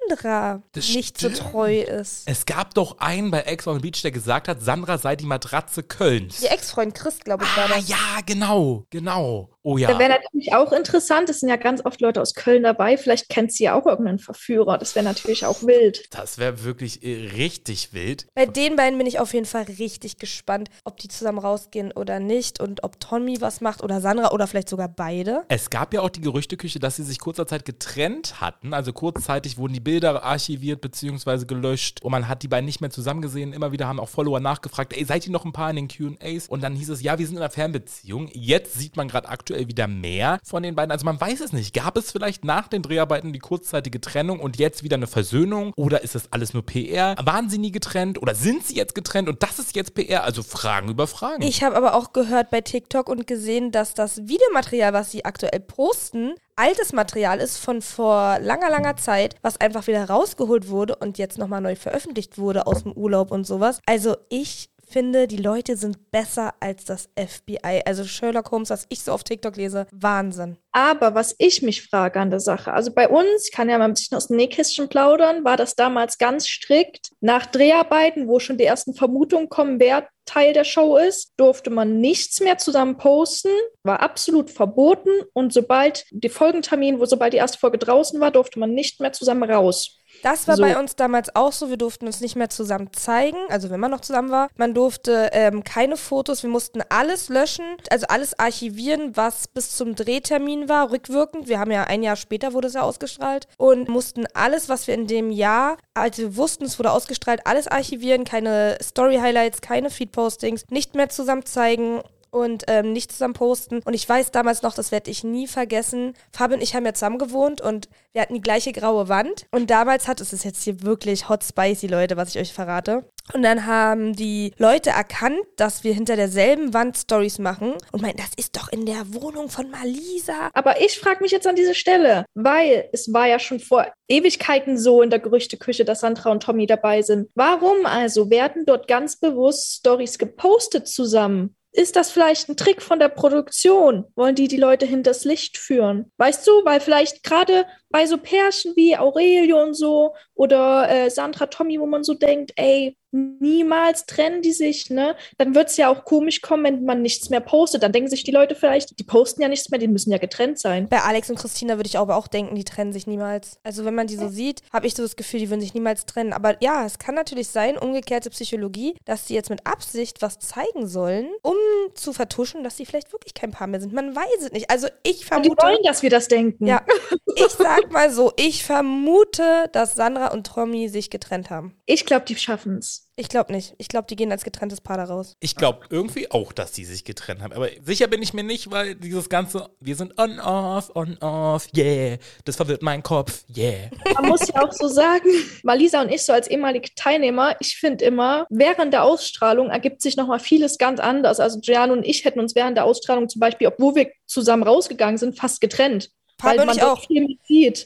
das 0.73 0.89
nicht 0.95 1.19
stimmt. 1.19 1.37
so 1.37 1.43
treu 1.45 1.81
ist. 1.81 2.23
Es 2.27 2.47
gab 2.47 2.75
doch 2.75 2.99
einen 2.99 3.31
bei 3.31 3.43
Ex 3.43 3.67
on 3.67 3.77
the 3.77 3.81
Beach, 3.81 4.03
der 4.03 4.11
gesagt 4.11 4.49
hat, 4.49 4.63
Sandra 4.63 4.99
sei 4.99 5.17
die 5.17 5.27
Matratze 5.27 5.83
Kölns. 5.83 6.43
Ihr 6.43 6.53
Ex-Freund 6.53 6.95
Christ, 6.95 7.25
glaube 7.25 7.45
ich, 7.45 7.51
ah, 7.51 7.61
war 7.61 7.69
das. 7.69 7.89
Ja, 7.89 8.21
genau, 8.25 8.87
genau. 8.91 9.51
Oh 9.65 9.79
ja. 9.79 9.89
Das 9.89 9.99
wäre 9.99 10.11
natürlich 10.11 10.55
auch 10.55 10.73
interessant. 10.73 11.29
Es 11.31 11.41
sind 11.41 11.49
ja 11.49 11.57
ganz 11.57 11.85
oft 11.85 12.01
Leute 12.01 12.21
aus 12.21 12.35
Köln 12.35 12.65
dabei. 12.65 12.97
Vielleicht 12.97 13.29
kennt 13.29 13.53
sie 13.53 13.65
ja 13.65 13.75
auch 13.75 13.87
irgendeinen 13.87 14.19
Verführer. 14.19 14.77
Das 14.77 14.95
wäre 14.97 15.05
natürlich 15.05 15.47
auch 15.47 15.63
wild. 15.63 16.05
Das 16.11 16.39
wäre 16.39 16.65
wirklich 16.65 17.05
äh, 17.05 17.31
richtig 17.37 17.93
wild. 17.93 18.27
Bei 18.35 18.47
den 18.47 18.77
beiden 18.77 18.99
bin 18.99 19.07
ich 19.07 19.21
auf 19.21 19.33
jeden 19.35 19.47
Fall 19.47 19.65
richtig 19.79 20.19
gespannt, 20.19 20.69
ob 20.85 20.99
die 20.99 21.09
zusammen 21.09 21.39
rausgehen 21.39 21.93
oder 21.93 22.19
nicht 22.19 22.61
und 22.61 22.83
ob 22.83 22.99
Tommy 22.99 23.41
was 23.41 23.61
macht 23.61 23.83
oder 23.83 24.01
Sandra 24.01 24.33
oder 24.33 24.49
vielleicht 24.49 24.69
sogar 24.69 24.89
beide. 24.89 25.45
Es 25.49 25.71
gab 25.71 25.95
ja 25.95 26.01
auch 26.01 26.11
die 26.11 26.21
Gerüchteküche, 26.21 26.81
dass 26.81 26.97
sie 26.97 27.05
sich 27.05 27.21
kurzer 27.21 27.47
Zeit 27.47 27.65
getrennt 27.65 28.41
hatten. 28.41 28.75
Also 28.75 28.93
kurzzeitig 28.93 29.59
wurden 29.59 29.75
die 29.75 29.81
Bilder 29.81 30.25
archiviert 30.25 30.81
bzw. 30.81 31.45
gelöscht 31.45 32.03
und 32.03 32.11
man 32.11 32.27
hat 32.29 32.43
die 32.43 32.49
beiden 32.49 32.67
nicht 32.67 32.81
mehr 32.81 32.91
zusammen 32.91 33.23
gesehen. 33.23 33.53
Immer 33.53 33.71
wieder 33.71 33.87
haben 33.87 34.01
auch 34.01 34.09
Follower 34.09 34.41
nachgefragt, 34.41 34.93
ey, 34.97 35.05
seid 35.05 35.25
ihr 35.27 35.33
noch 35.33 35.45
ein 35.45 35.53
paar 35.53 35.71
in 35.71 35.77
den 35.77 35.89
Q&As? 35.89 36.49
Und 36.49 36.63
dann 36.63 36.75
hieß 36.75 36.89
es, 36.89 37.03
ja, 37.03 37.19
wir 37.19 37.27
sind 37.27 37.37
in 37.37 37.43
einer 37.43 37.51
Fernbeziehung. 37.51 38.29
Jetzt 38.33 38.75
sieht 38.75 38.97
man 38.97 39.07
gerade 39.09 39.29
aktuell 39.29 39.52
aktuell 39.53 39.69
wieder 39.69 39.87
mehr 39.87 40.39
von 40.43 40.63
den 40.63 40.75
beiden? 40.75 40.91
Also 40.91 41.05
man 41.05 41.21
weiß 41.21 41.41
es 41.41 41.53
nicht. 41.53 41.75
Gab 41.75 41.97
es 41.97 42.11
vielleicht 42.11 42.45
nach 42.45 42.69
den 42.69 42.83
Dreharbeiten 42.83 43.33
die 43.33 43.39
kurzzeitige 43.39 44.01
Trennung 44.01 44.41
und 44.41 44.59
jetzt 44.59 44.83
wieder 44.83 44.97
eine 44.97 45.07
Versöhnung? 45.07 45.73
Oder 45.77 46.03
ist 46.03 46.15
das 46.15 46.33
alles 46.33 46.55
nur 46.55 46.65
PR? 46.65 47.17
Waren 47.23 47.51
sie 47.51 47.59
nie 47.59 47.73
getrennt 47.73 48.21
oder 48.21 48.35
sind 48.35 48.65
sie 48.65 48.77
jetzt 48.77 48.95
getrennt 48.95 49.29
und 49.29 49.43
das 49.43 49.59
ist 49.59 49.77
jetzt 49.77 49.95
PR? 49.95 50.25
Also 50.25 50.43
Fragen 50.43 50.89
über 50.89 51.07
Fragen. 51.07 51.43
Ich 51.43 51.63
habe 51.63 51.77
aber 51.77 51.95
auch 51.95 52.13
gehört 52.13 52.51
bei 52.51 52.63
TikTok 52.63 53.09
und 53.09 53.27
gesehen, 53.27 53.73
dass 53.73 53.95
das 53.95 54.27
Videomaterial, 54.27 54.93
was 54.93 55.11
sie 55.11 55.25
aktuell 55.25 55.61
posten, 55.61 56.35
altes 56.57 56.93
Material 56.93 57.39
ist 57.39 57.59
von 57.59 57.83
vor 57.83 58.39
langer, 58.41 58.71
langer 58.71 58.97
Zeit, 58.97 59.37
was 59.43 59.61
einfach 59.61 59.87
wieder 59.87 60.09
rausgeholt 60.09 60.69
wurde 60.69 60.97
und 60.97 61.19
jetzt 61.19 61.39
nochmal 61.39 61.61
neu 61.61 61.77
veröffentlicht 61.77 62.39
wurde 62.39 62.67
aus 62.67 62.83
dem 62.83 62.93
Urlaub 62.93 63.31
und 63.31 63.47
sowas. 63.47 63.81
Also 63.87 64.17
ich 64.29 64.69
finde, 64.93 65.27
die 65.27 65.37
Leute 65.39 65.77
sind 65.77 66.11
besser 66.11 66.55
als 66.61 66.85
das 66.85 67.09
FBI. 67.17 67.83
Also 67.85 68.05
Sherlock 68.05 68.51
Holmes, 68.51 68.71
was 68.71 68.87
ich 68.91 69.03
so 69.03 69.13
auf 69.13 69.25
TikTok 69.25 69.57
lese, 69.57 69.87
Wahnsinn. 69.91 70.59
Aber 70.73 71.15
was 71.15 71.35
ich 71.39 71.63
mich 71.63 71.83
frage 71.83 72.21
an 72.21 72.31
der 72.31 72.41
Sache, 72.41 72.73
also 72.73 72.93
bei 72.93 73.09
uns, 73.09 73.47
ich 73.47 73.53
kann 73.53 73.69
ja 73.69 73.79
mal 73.79 73.87
ein 73.87 73.95
bisschen 73.95 74.17
aus 74.17 74.29
dem 74.29 74.37
Nähkästchen 74.37 74.89
plaudern, 74.89 75.45
war 75.45 75.57
das 75.57 75.75
damals 75.75 76.19
ganz 76.19 76.47
strikt. 76.47 77.11
Nach 77.21 77.47
Dreharbeiten, 77.47 78.29
wo 78.29 78.39
schon 78.39 78.59
die 78.59 78.65
ersten 78.65 78.95
Vermutungen 78.95 79.49
kommen, 79.49 79.81
wer 79.81 80.09
Teil 80.25 80.53
der 80.53 80.65
Show 80.65 80.97
ist, 80.97 81.33
durfte 81.37 81.71
man 81.71 82.01
nichts 82.01 82.41
mehr 82.41 82.59
zusammen 82.59 82.97
posten, 82.97 83.51
war 83.83 84.01
absolut 84.01 84.51
verboten 84.51 85.11
und 85.33 85.53
sobald 85.53 86.05
die 86.11 86.29
Folgentermin, 86.29 87.01
wo 87.01 87.07
sobald 87.07 87.33
die 87.33 87.39
erste 87.39 87.59
Folge 87.59 87.79
draußen 87.79 88.21
war, 88.21 88.31
durfte 88.31 88.59
man 88.59 88.73
nicht 88.73 89.01
mehr 89.01 89.13
zusammen 89.13 89.51
raus. 89.51 90.03
Das 90.23 90.47
war 90.47 90.57
so. 90.57 90.63
bei 90.63 90.79
uns 90.79 90.95
damals 90.95 91.35
auch 91.35 91.53
so. 91.53 91.71
Wir 91.71 91.77
durften 91.77 92.07
uns 92.07 92.21
nicht 92.21 92.37
mehr 92.37 92.51
zusammen 92.51 92.93
zeigen, 92.93 93.39
also 93.49 93.71
wenn 93.71 93.81
man 93.81 93.91
noch 93.91 94.01
zusammen 94.01 94.31
war. 94.31 94.49
Man 94.57 94.75
durfte 94.75 95.31
ähm, 95.33 95.65
keine 95.65 95.97
Fotos, 95.97 96.43
wir 96.43 96.51
mussten 96.51 96.83
alles 96.89 97.29
löschen, 97.29 97.65
also 97.91 98.07
alles 98.09 98.39
archivieren, 98.39 99.17
was 99.17 99.49
bis 99.49 99.75
zum 99.75 99.95
Drehtermin 99.95 100.69
war, 100.69 100.91
rückwirkend. 100.93 101.49
Wir 101.49 101.59
haben 101.59 101.71
ja 101.71 101.85
ein 101.85 102.03
Jahr 102.03 102.17
später 102.17 102.53
wurde 102.53 102.69
es 102.69 102.75
ja 102.75 102.83
ausgestrahlt 102.83 103.49
und 103.57 103.89
mussten 103.89 104.27
alles, 104.35 104.69
was 104.69 104.87
wir 104.87 104.95
in 104.95 105.07
dem 105.07 105.31
Jahr, 105.31 105.77
als 105.95 106.19
wir 106.19 106.37
wussten, 106.37 106.65
es 106.65 106.79
wurde 106.79 106.93
ausgestrahlt, 106.93 107.47
alles 107.47 107.69
archivieren, 107.69 108.25
keine 108.25 108.79
Story-Highlights, 108.83 109.61
keine 109.61 109.91
Feed-Postings, 109.91 110.65
nicht 110.71 110.95
mehr 110.95 111.09
zusammen 111.09 111.45
zeigen 111.45 112.01
und 112.33 112.65
ähm, 112.67 112.93
nicht 112.93 113.13
zusammen 113.13 113.35
posten. 113.35 113.81
Und 113.85 113.95
ich 113.95 114.09
weiß 114.09 114.33
damals 114.33 114.63
noch, 114.63 114.75
das 114.75 114.91
werde 114.91 115.11
ich 115.11 115.23
nie 115.23 115.47
vergessen. 115.47 116.15
Fabi 116.33 116.55
und 116.55 116.63
ich 116.63 116.75
haben 116.75 116.85
ja 116.85 116.95
zusammen 116.95 117.19
gewohnt 117.19 117.61
und 117.61 117.89
wir 118.13 118.23
hatten 118.23 118.35
die 118.35 118.41
gleiche 118.41 118.73
graue 118.73 119.09
Wand. 119.09 119.47
Und 119.53 119.71
damals 119.71 120.09
hat 120.09 120.21
es 120.21 120.33
ist 120.33 120.45
jetzt 120.45 120.65
hier 120.65 120.83
wirklich 120.83 121.29
hot 121.29 121.45
spicy, 121.45 121.87
Leute, 121.87 122.17
was 122.17 122.31
ich 122.35 122.41
euch 122.41 122.53
verrate. 122.53 123.05
Und 123.33 123.43
dann 123.43 123.67
haben 123.67 124.15
die 124.15 124.53
Leute 124.59 124.91
erkannt, 124.91 125.41
dass 125.57 125.85
wir 125.85 125.95
hinter 125.95 126.17
derselben 126.17 126.75
Wand 126.75 126.97
Stories 126.97 127.39
machen 127.39 127.75
und 127.93 128.03
meinten, 128.03 128.19
das 128.19 128.33
ist 128.37 128.57
doch 128.57 128.69
in 128.69 128.85
der 128.85 129.15
Wohnung 129.15 129.49
von 129.49 129.71
Malisa. 129.71 130.51
Aber 130.55 130.81
ich 130.81 130.99
frage 130.99 131.23
mich 131.23 131.31
jetzt 131.31 131.47
an 131.47 131.55
diese 131.55 131.75
Stelle, 131.75 132.25
weil 132.35 132.89
es 132.93 133.13
war 133.13 133.29
ja 133.29 133.39
schon 133.39 133.61
vor 133.61 133.87
Ewigkeiten 134.09 134.77
so 134.77 135.03
in 135.03 135.11
der 135.11 135.21
Gerüchteküche, 135.21 135.85
dass 135.85 136.01
Sandra 136.01 136.31
und 136.31 136.43
Tommy 136.43 136.67
dabei 136.67 137.03
sind. 137.03 137.29
Warum 137.35 137.87
also 137.87 138.31
werden 138.31 138.65
dort 138.67 138.89
ganz 138.89 139.17
bewusst 139.17 139.77
Stories 139.77 140.19
gepostet 140.19 140.89
zusammen? 140.89 141.55
Ist 141.75 141.97
das 141.97 142.11
vielleicht 142.11 142.51
ein 142.51 142.57
Trick 142.57 142.83
von 142.83 142.99
der 142.99 143.09
Produktion? 143.09 144.05
Wollen 144.15 144.35
die 144.35 144.47
die 144.47 144.59
Leute 144.59 144.85
hinters 144.85 145.25
Licht 145.25 145.57
führen? 145.57 146.13
Weißt 146.19 146.47
du, 146.47 146.51
weil 146.65 146.81
vielleicht 146.81 147.23
gerade 147.23 147.67
bei 147.89 148.05
so 148.07 148.19
Pärchen 148.19 148.77
wie 148.77 148.97
Aurelio 148.97 149.63
und 149.63 149.75
so 149.75 150.15
oder 150.35 150.89
äh, 150.91 151.11
Sandra 151.11 151.47
Tommy, 151.47 151.81
wo 151.81 151.87
man 151.87 152.05
so 152.05 152.13
denkt, 152.13 152.53
ey, 152.57 152.99
niemals 153.13 154.07
trennen 154.07 154.43
die 154.43 154.53
sich, 154.53 154.91
ne? 154.91 155.15
Dann 155.37 155.55
wird 155.55 155.69
es 155.69 155.77
ja 155.77 155.91
auch 155.91 156.05
komisch 156.05 156.41
kommen, 156.41 156.65
wenn 156.65 156.85
man 156.85 157.03
nichts 157.03 157.31
mehr 157.31 157.41
postet. 157.41 157.83
Dann 157.83 157.93
denken 157.93 158.09
sich 158.09 158.25
die 158.25 158.31
Leute 158.31 158.55
vielleicht, 158.55 158.99
die 158.99 159.05
posten 159.05 159.43
ja 159.43 159.49
nichts 159.49 159.71
mehr, 159.71 159.79
die 159.79 159.89
müssen 159.89 160.11
ja 160.11 160.19
getrennt 160.19 160.59
sein. 160.59 160.89
Bei 160.89 161.03
Alex 161.03 161.29
und 161.29 161.39
Christina 161.39 161.77
würde 161.77 161.89
ich 161.89 161.99
aber 161.99 162.17
auch 162.17 162.27
denken, 162.27 162.55
die 162.55 162.65
trennen 162.65 162.93
sich 162.93 163.07
niemals. 163.07 163.59
Also 163.63 163.85
wenn 163.85 163.95
man 163.95 164.07
die 164.07 164.17
so 164.17 164.29
sieht, 164.29 164.63
habe 164.73 164.87
ich 164.87 164.95
so 164.95 165.03
das 165.03 165.17
Gefühl, 165.17 165.41
die 165.41 165.51
würden 165.51 165.61
sich 165.61 165.75
niemals 165.75 166.07
trennen. 166.07 166.33
Aber 166.33 166.57
ja, 166.63 166.87
es 166.87 166.99
kann 166.99 167.15
natürlich 167.15 167.49
sein, 167.49 167.77
umgekehrte 167.77 168.31
Psychologie, 168.31 168.95
dass 169.05 169.27
sie 169.27 169.35
jetzt 169.35 169.51
mit 169.51 169.67
Absicht 169.67 170.23
was 170.23 170.39
zeigen 170.39 170.87
sollen, 170.87 171.29
um 171.43 171.57
zu 171.95 172.13
vertuschen, 172.13 172.65
dass 172.65 172.79
sie 172.79 172.87
vielleicht 172.87 173.13
wirklich 173.13 173.35
kein 173.35 173.51
Paar 173.51 173.67
mehr 173.67 173.81
sind. 173.81 173.93
Man 173.93 174.17
weiß 174.17 174.47
es 174.47 174.53
nicht. 174.53 174.71
Also 174.71 174.89
ich 175.03 175.27
vermute. 175.27 175.51
Und 175.51 175.61
die 175.61 175.67
wollen, 175.67 175.83
dass 175.85 176.03
wir 176.03 176.11
das 176.11 176.29
denken. 176.29 176.67
Ja, 176.67 176.83
ich 177.37 177.49
sag 177.49 177.93
mal 177.93 178.11
so, 178.11 178.33
ich 178.37 178.65
vermute, 178.65 179.69
dass 179.73 179.95
Sandra 179.95 180.29
und 180.29 180.47
Tommy 180.47 180.89
sich 180.89 181.11
getrennt 181.11 181.51
haben. 181.51 181.77
Ich 181.85 182.07
glaube, 182.07 182.25
die 182.25 182.37
schaffen 182.37 182.79
es. 182.79 183.02
Ich 183.15 183.29
glaube 183.29 183.53
nicht. 183.53 183.75
Ich 183.77 183.89
glaube, 183.89 184.07
die 184.09 184.17
gehen 184.17 184.33
als 184.33 184.43
getrenntes 184.43 184.81
Paar 184.81 184.97
da 184.97 185.05
raus. 185.05 185.37
Ich 185.41 185.55
glaube 185.55 185.87
irgendwie 185.91 186.31
auch, 186.31 186.51
dass 186.51 186.73
die 186.73 186.87
sich 186.87 187.05
getrennt 187.05 187.43
haben. 187.43 187.53
Aber 187.53 187.69
sicher 187.85 188.07
bin 188.07 188.23
ich 188.23 188.33
mir 188.33 188.43
nicht, 188.43 188.71
weil 188.71 188.95
dieses 188.95 189.29
ganze, 189.29 189.69
wir 189.81 189.97
sind 189.97 190.19
on-off, 190.19 190.91
on-off, 190.97 191.69
yeah. 191.77 192.17
Das 192.47 192.57
verwirrt 192.57 192.81
meinen 192.81 193.03
Kopf, 193.03 193.45
yeah. 193.55 193.91
Man 194.15 194.29
muss 194.31 194.49
ja 194.49 194.65
auch 194.65 194.73
so 194.73 194.89
sagen, 194.89 195.29
Malisa 195.63 196.01
und 196.01 196.11
ich 196.11 196.23
so 196.23 196.33
als 196.33 196.49
ehemalige 196.49 196.89
Teilnehmer, 196.95 197.55
ich 197.61 197.77
finde 197.77 198.05
immer, 198.07 198.47
während 198.49 198.95
der 198.95 199.05
Ausstrahlung 199.05 199.69
ergibt 199.69 200.01
sich 200.01 200.17
nochmal 200.17 200.41
vieles 200.41 200.79
ganz 200.79 200.99
anders. 200.99 201.39
Also 201.39 201.61
Gian 201.61 201.91
und 201.91 202.05
ich 202.05 202.25
hätten 202.25 202.41
uns 202.41 202.55
während 202.55 202.79
der 202.79 202.87
Ausstrahlung 202.87 203.29
zum 203.29 203.41
Beispiel, 203.41 203.67
obwohl 203.67 203.95
wir 203.95 204.11
zusammen 204.27 204.63
rausgegangen 204.63 205.19
sind, 205.19 205.39
fast 205.39 205.61
getrennt. 205.61 206.11
Fabio 206.43 206.63
und 206.63 206.77
ich 206.77 206.83
auch. 206.83 207.03